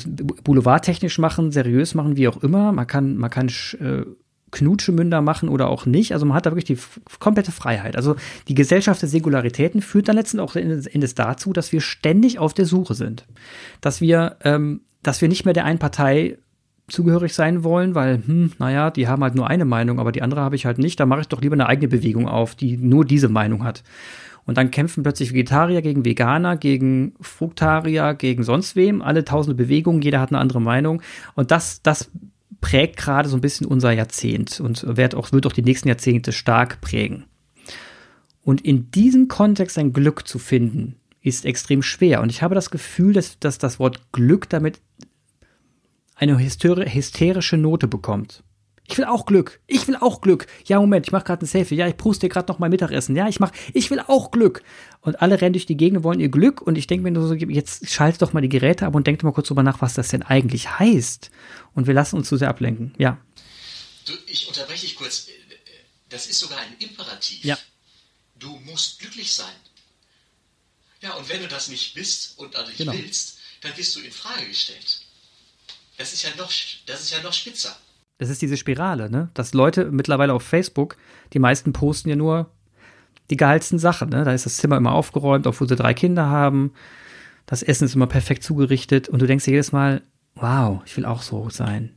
[0.44, 2.72] boulevardtechnisch machen, seriös machen, wie auch immer.
[2.72, 3.48] Man kann, man kann
[3.80, 4.04] äh,
[4.52, 6.12] Knutschemünder machen oder auch nicht.
[6.12, 6.78] Also man hat da wirklich die
[7.18, 7.96] komplette Freiheit.
[7.96, 8.16] Also
[8.48, 12.66] die Gesellschaft der Singularitäten führt dann letztendlich auch Endes dazu, dass wir ständig auf der
[12.66, 13.26] Suche sind.
[13.80, 16.38] Dass wir, ähm, dass wir nicht mehr der einen Partei
[16.90, 20.40] zugehörig sein wollen, weil, hm, naja, die haben halt nur eine Meinung, aber die andere
[20.40, 21.00] habe ich halt nicht.
[21.00, 23.82] Da mache ich doch lieber eine eigene Bewegung auf, die nur diese Meinung hat.
[24.46, 30.02] Und dann kämpfen plötzlich Vegetarier gegen Veganer, gegen Fruktarier, gegen sonst wem, alle tausende Bewegungen,
[30.02, 31.02] jeder hat eine andere Meinung.
[31.34, 32.10] Und das, das
[32.60, 36.32] prägt gerade so ein bisschen unser Jahrzehnt und wird auch, wird auch die nächsten Jahrzehnte
[36.32, 37.24] stark prägen.
[38.42, 42.22] Und in diesem Kontext ein Glück zu finden, ist extrem schwer.
[42.22, 44.80] Und ich habe das Gefühl, dass, dass das Wort Glück damit
[46.20, 48.42] eine hysterische Note bekommt.
[48.86, 49.60] Ich will auch Glück.
[49.66, 50.46] Ich will auch Glück.
[50.66, 51.76] Ja, Moment, ich mache gerade ein Selfie.
[51.76, 53.14] Ja, ich poste dir gerade noch mein Mittagessen.
[53.14, 54.62] Ja, ich mach, ich will auch Glück.
[55.00, 56.60] Und alle rennen durch die Gegend wollen ihr Glück.
[56.60, 59.22] Und ich denke mir nur so, jetzt schalte doch mal die Geräte ab und denkt
[59.22, 61.30] mal kurz drüber nach, was das denn eigentlich heißt.
[61.74, 62.92] Und wir lassen uns zu sehr ablenken.
[62.98, 63.16] Ja.
[64.04, 65.28] Du, ich unterbreche dich kurz.
[66.08, 67.44] Das ist sogar ein Imperativ.
[67.44, 67.56] Ja.
[68.40, 69.54] Du musst glücklich sein.
[71.00, 72.92] Ja, und wenn du das nicht bist und also nicht genau.
[72.92, 75.02] willst, dann wirst du in Frage gestellt.
[76.00, 76.50] Das ist ja noch,
[76.86, 77.76] das ist ja noch spitzer.
[78.16, 79.28] Das ist diese Spirale, ne?
[79.34, 80.96] Dass Leute mittlerweile auf Facebook,
[81.34, 82.50] die meisten posten ja nur
[83.28, 84.24] die geilsten Sachen, ne?
[84.24, 86.72] Da ist das Zimmer immer aufgeräumt, obwohl sie drei Kinder haben.
[87.44, 90.02] Das Essen ist immer perfekt zugerichtet und du denkst dir jedes Mal,
[90.36, 91.94] wow, ich will auch so sein.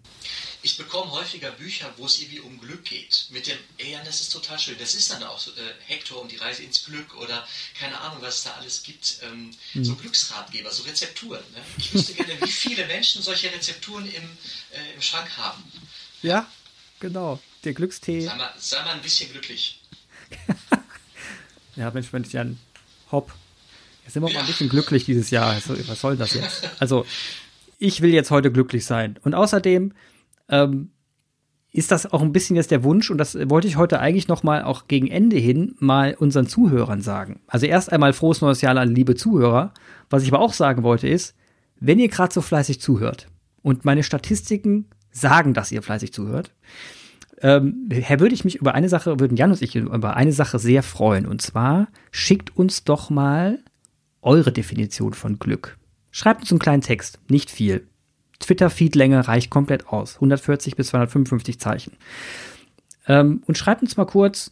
[0.66, 3.26] Ich bekomme häufiger Bücher, wo es irgendwie um Glück geht.
[3.32, 4.76] Mit dem, ey, ja, das ist total schön.
[4.80, 7.46] Das ist dann auch so, äh, Hector und die Reise ins Glück oder
[7.78, 9.18] keine Ahnung, was es da alles gibt.
[9.24, 9.84] Ähm, mhm.
[9.84, 11.44] So Glücksratgeber, so Rezepturen.
[11.54, 11.62] Ne?
[11.78, 15.62] Ich wüsste gerne, wie viele Menschen solche Rezepturen im, äh, im Schrank haben.
[16.22, 16.48] Ja,
[17.02, 17.42] genau.
[17.66, 18.22] Der Glückstee.
[18.22, 19.82] Sei mal, sei mal ein bisschen glücklich.
[21.76, 22.58] ja, Mensch, wenn ich dann
[23.12, 23.34] hopp.
[24.06, 24.36] Jetzt sind wir ja.
[24.36, 25.50] mal ein bisschen glücklich dieses Jahr.
[25.50, 26.70] Also, was soll das jetzt?
[26.80, 27.06] Also,
[27.80, 29.20] ich will jetzt heute glücklich sein.
[29.24, 29.94] Und außerdem
[30.50, 30.92] ähm,
[31.72, 34.44] ist das auch ein bisschen jetzt der Wunsch, und das wollte ich heute eigentlich noch
[34.44, 37.42] mal auch gegen Ende hin mal unseren Zuhörern sagen.
[37.48, 39.74] Also erst einmal frohes neues Jahr an liebe Zuhörer.
[40.10, 41.36] Was ich aber auch sagen wollte ist,
[41.80, 43.28] wenn ihr gerade so fleißig zuhört
[43.64, 46.54] und meine Statistiken sagen, dass ihr fleißig zuhört.
[47.42, 50.60] Ähm, Herr, würde ich mich über eine Sache, würden Jan und ich über eine Sache
[50.60, 51.26] sehr freuen.
[51.26, 53.60] Und zwar schickt uns doch mal
[54.22, 55.78] eure Definition von Glück.
[56.12, 57.88] Schreibt uns einen kleinen Text, nicht viel.
[58.44, 60.16] Twitter-Feed-Länge reicht komplett aus.
[60.16, 61.98] 140 bis 255 Zeichen.
[63.08, 64.50] Ähm, und schreibt uns mal kurz,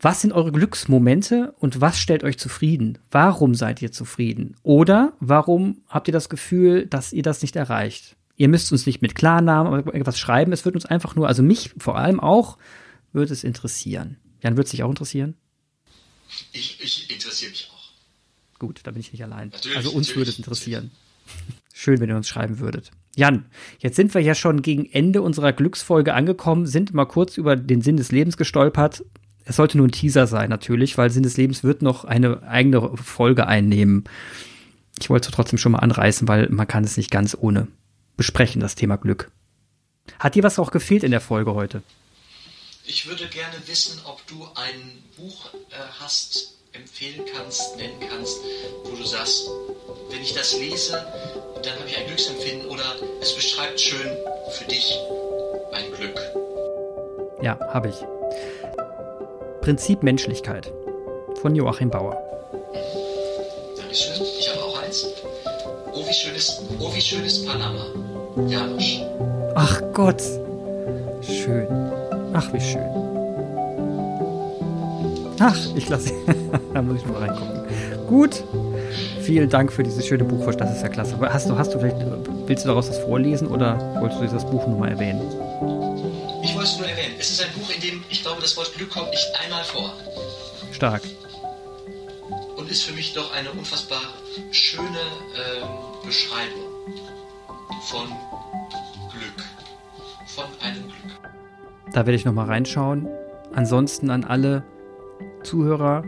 [0.00, 2.98] was sind eure Glücksmomente und was stellt euch zufrieden?
[3.10, 4.56] Warum seid ihr zufrieden?
[4.62, 8.16] Oder warum habt ihr das Gefühl, dass ihr das nicht erreicht?
[8.36, 10.52] Ihr müsst uns nicht mit Klarnamen oder irgendwas schreiben.
[10.52, 12.58] Es wird uns einfach nur, also mich vor allem auch,
[13.12, 14.18] wird es interessieren.
[14.42, 15.36] Jan, wird es dich auch interessieren?
[16.52, 18.58] Ich, ich interessiere mich auch.
[18.58, 19.48] Gut, da bin ich nicht allein.
[19.48, 20.90] Natürlich, also uns würde es interessieren.
[21.72, 22.90] Schön, wenn ihr uns schreiben würdet.
[23.16, 23.46] Jan,
[23.78, 27.80] jetzt sind wir ja schon gegen Ende unserer Glücksfolge angekommen, sind mal kurz über den
[27.80, 29.04] Sinn des Lebens gestolpert.
[29.44, 32.96] Es sollte nur ein Teaser sein, natürlich, weil Sinn des Lebens wird noch eine eigene
[32.96, 34.04] Folge einnehmen.
[34.98, 37.68] Ich wollte es trotzdem schon mal anreißen, weil man kann es nicht ganz ohne
[38.16, 39.30] besprechen, das Thema Glück.
[40.18, 41.82] Hat dir was auch gefehlt in der Folge heute?
[42.86, 48.40] Ich würde gerne wissen, ob du ein Buch äh, hast, empfehlen kannst, nennen kannst,
[48.84, 49.48] wo du sagst,
[50.10, 50.92] wenn ich das lese,
[51.62, 54.16] dann habe ich ein Glücksempfinden oder es beschreibt schön
[54.50, 54.98] für dich
[55.72, 56.20] ein Glück.
[57.42, 57.96] Ja, habe ich.
[59.60, 60.72] Prinzip Menschlichkeit
[61.40, 62.16] von Joachim Bauer.
[63.76, 64.26] Dankeschön.
[64.38, 65.06] Ich habe auch eins.
[65.92, 67.86] Oh, wie schön ist, oh, wie schön ist Panama.
[68.48, 69.00] Janusz.
[69.54, 70.22] Ach Gott.
[71.22, 71.68] Schön.
[72.34, 73.03] Ach, wie schön.
[75.46, 76.14] Ach, ich lasse.
[76.72, 78.06] da muss ich mal reingucken.
[78.06, 78.42] Gut.
[79.20, 80.50] Vielen Dank für dieses schöne Buch.
[80.54, 81.18] Das ist ja klasse.
[81.20, 81.96] Hast du, hast du vielleicht,
[82.46, 85.20] willst du daraus das vorlesen oder wolltest du das Buch nur mal erwähnen?
[86.42, 87.14] Ich wollte es nur erwähnen.
[87.18, 89.92] Es ist ein Buch, in dem ich glaube, das Wort Glück kommt nicht einmal vor.
[90.72, 91.02] Stark.
[92.56, 94.00] Und ist für mich doch eine unfassbar
[94.50, 96.62] schöne äh, Beschreibung
[97.82, 98.06] von
[99.12, 99.44] Glück.
[100.26, 101.30] Von einem Glück.
[101.92, 103.08] Da werde ich nochmal reinschauen.
[103.54, 104.64] Ansonsten an alle
[105.44, 106.02] Zuhörer,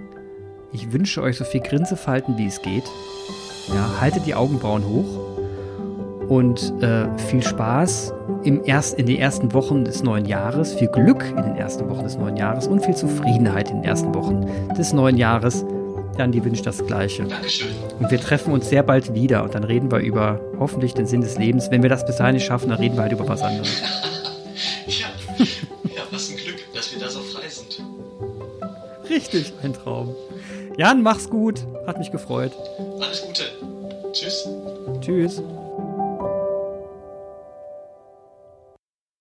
[0.73, 2.85] ich wünsche euch so viel Grinsefalten, wie es geht.
[3.69, 5.37] Ja, haltet die Augenbrauen hoch
[6.29, 8.13] und äh, viel Spaß
[8.43, 12.05] im erst, in den ersten Wochen des neuen Jahres, viel Glück in den ersten Wochen
[12.05, 15.65] des neuen Jahres und viel Zufriedenheit in den ersten Wochen des neuen Jahres.
[16.19, 17.25] Jan, die wünscht das Gleiche.
[17.25, 17.69] Dankeschön.
[18.01, 21.21] Und wir treffen uns sehr bald wieder und dann reden wir über hoffentlich den Sinn
[21.21, 21.71] des Lebens.
[21.71, 23.83] Wenn wir das bis dahin nicht schaffen, dann reden wir halt über was anderes.
[29.09, 30.15] Richtig, ein Traum.
[30.77, 31.61] Jan, mach's gut.
[31.87, 32.53] Hat mich gefreut.
[33.01, 33.45] Alles Gute.
[34.13, 34.49] Tschüss.
[35.01, 35.43] Tschüss.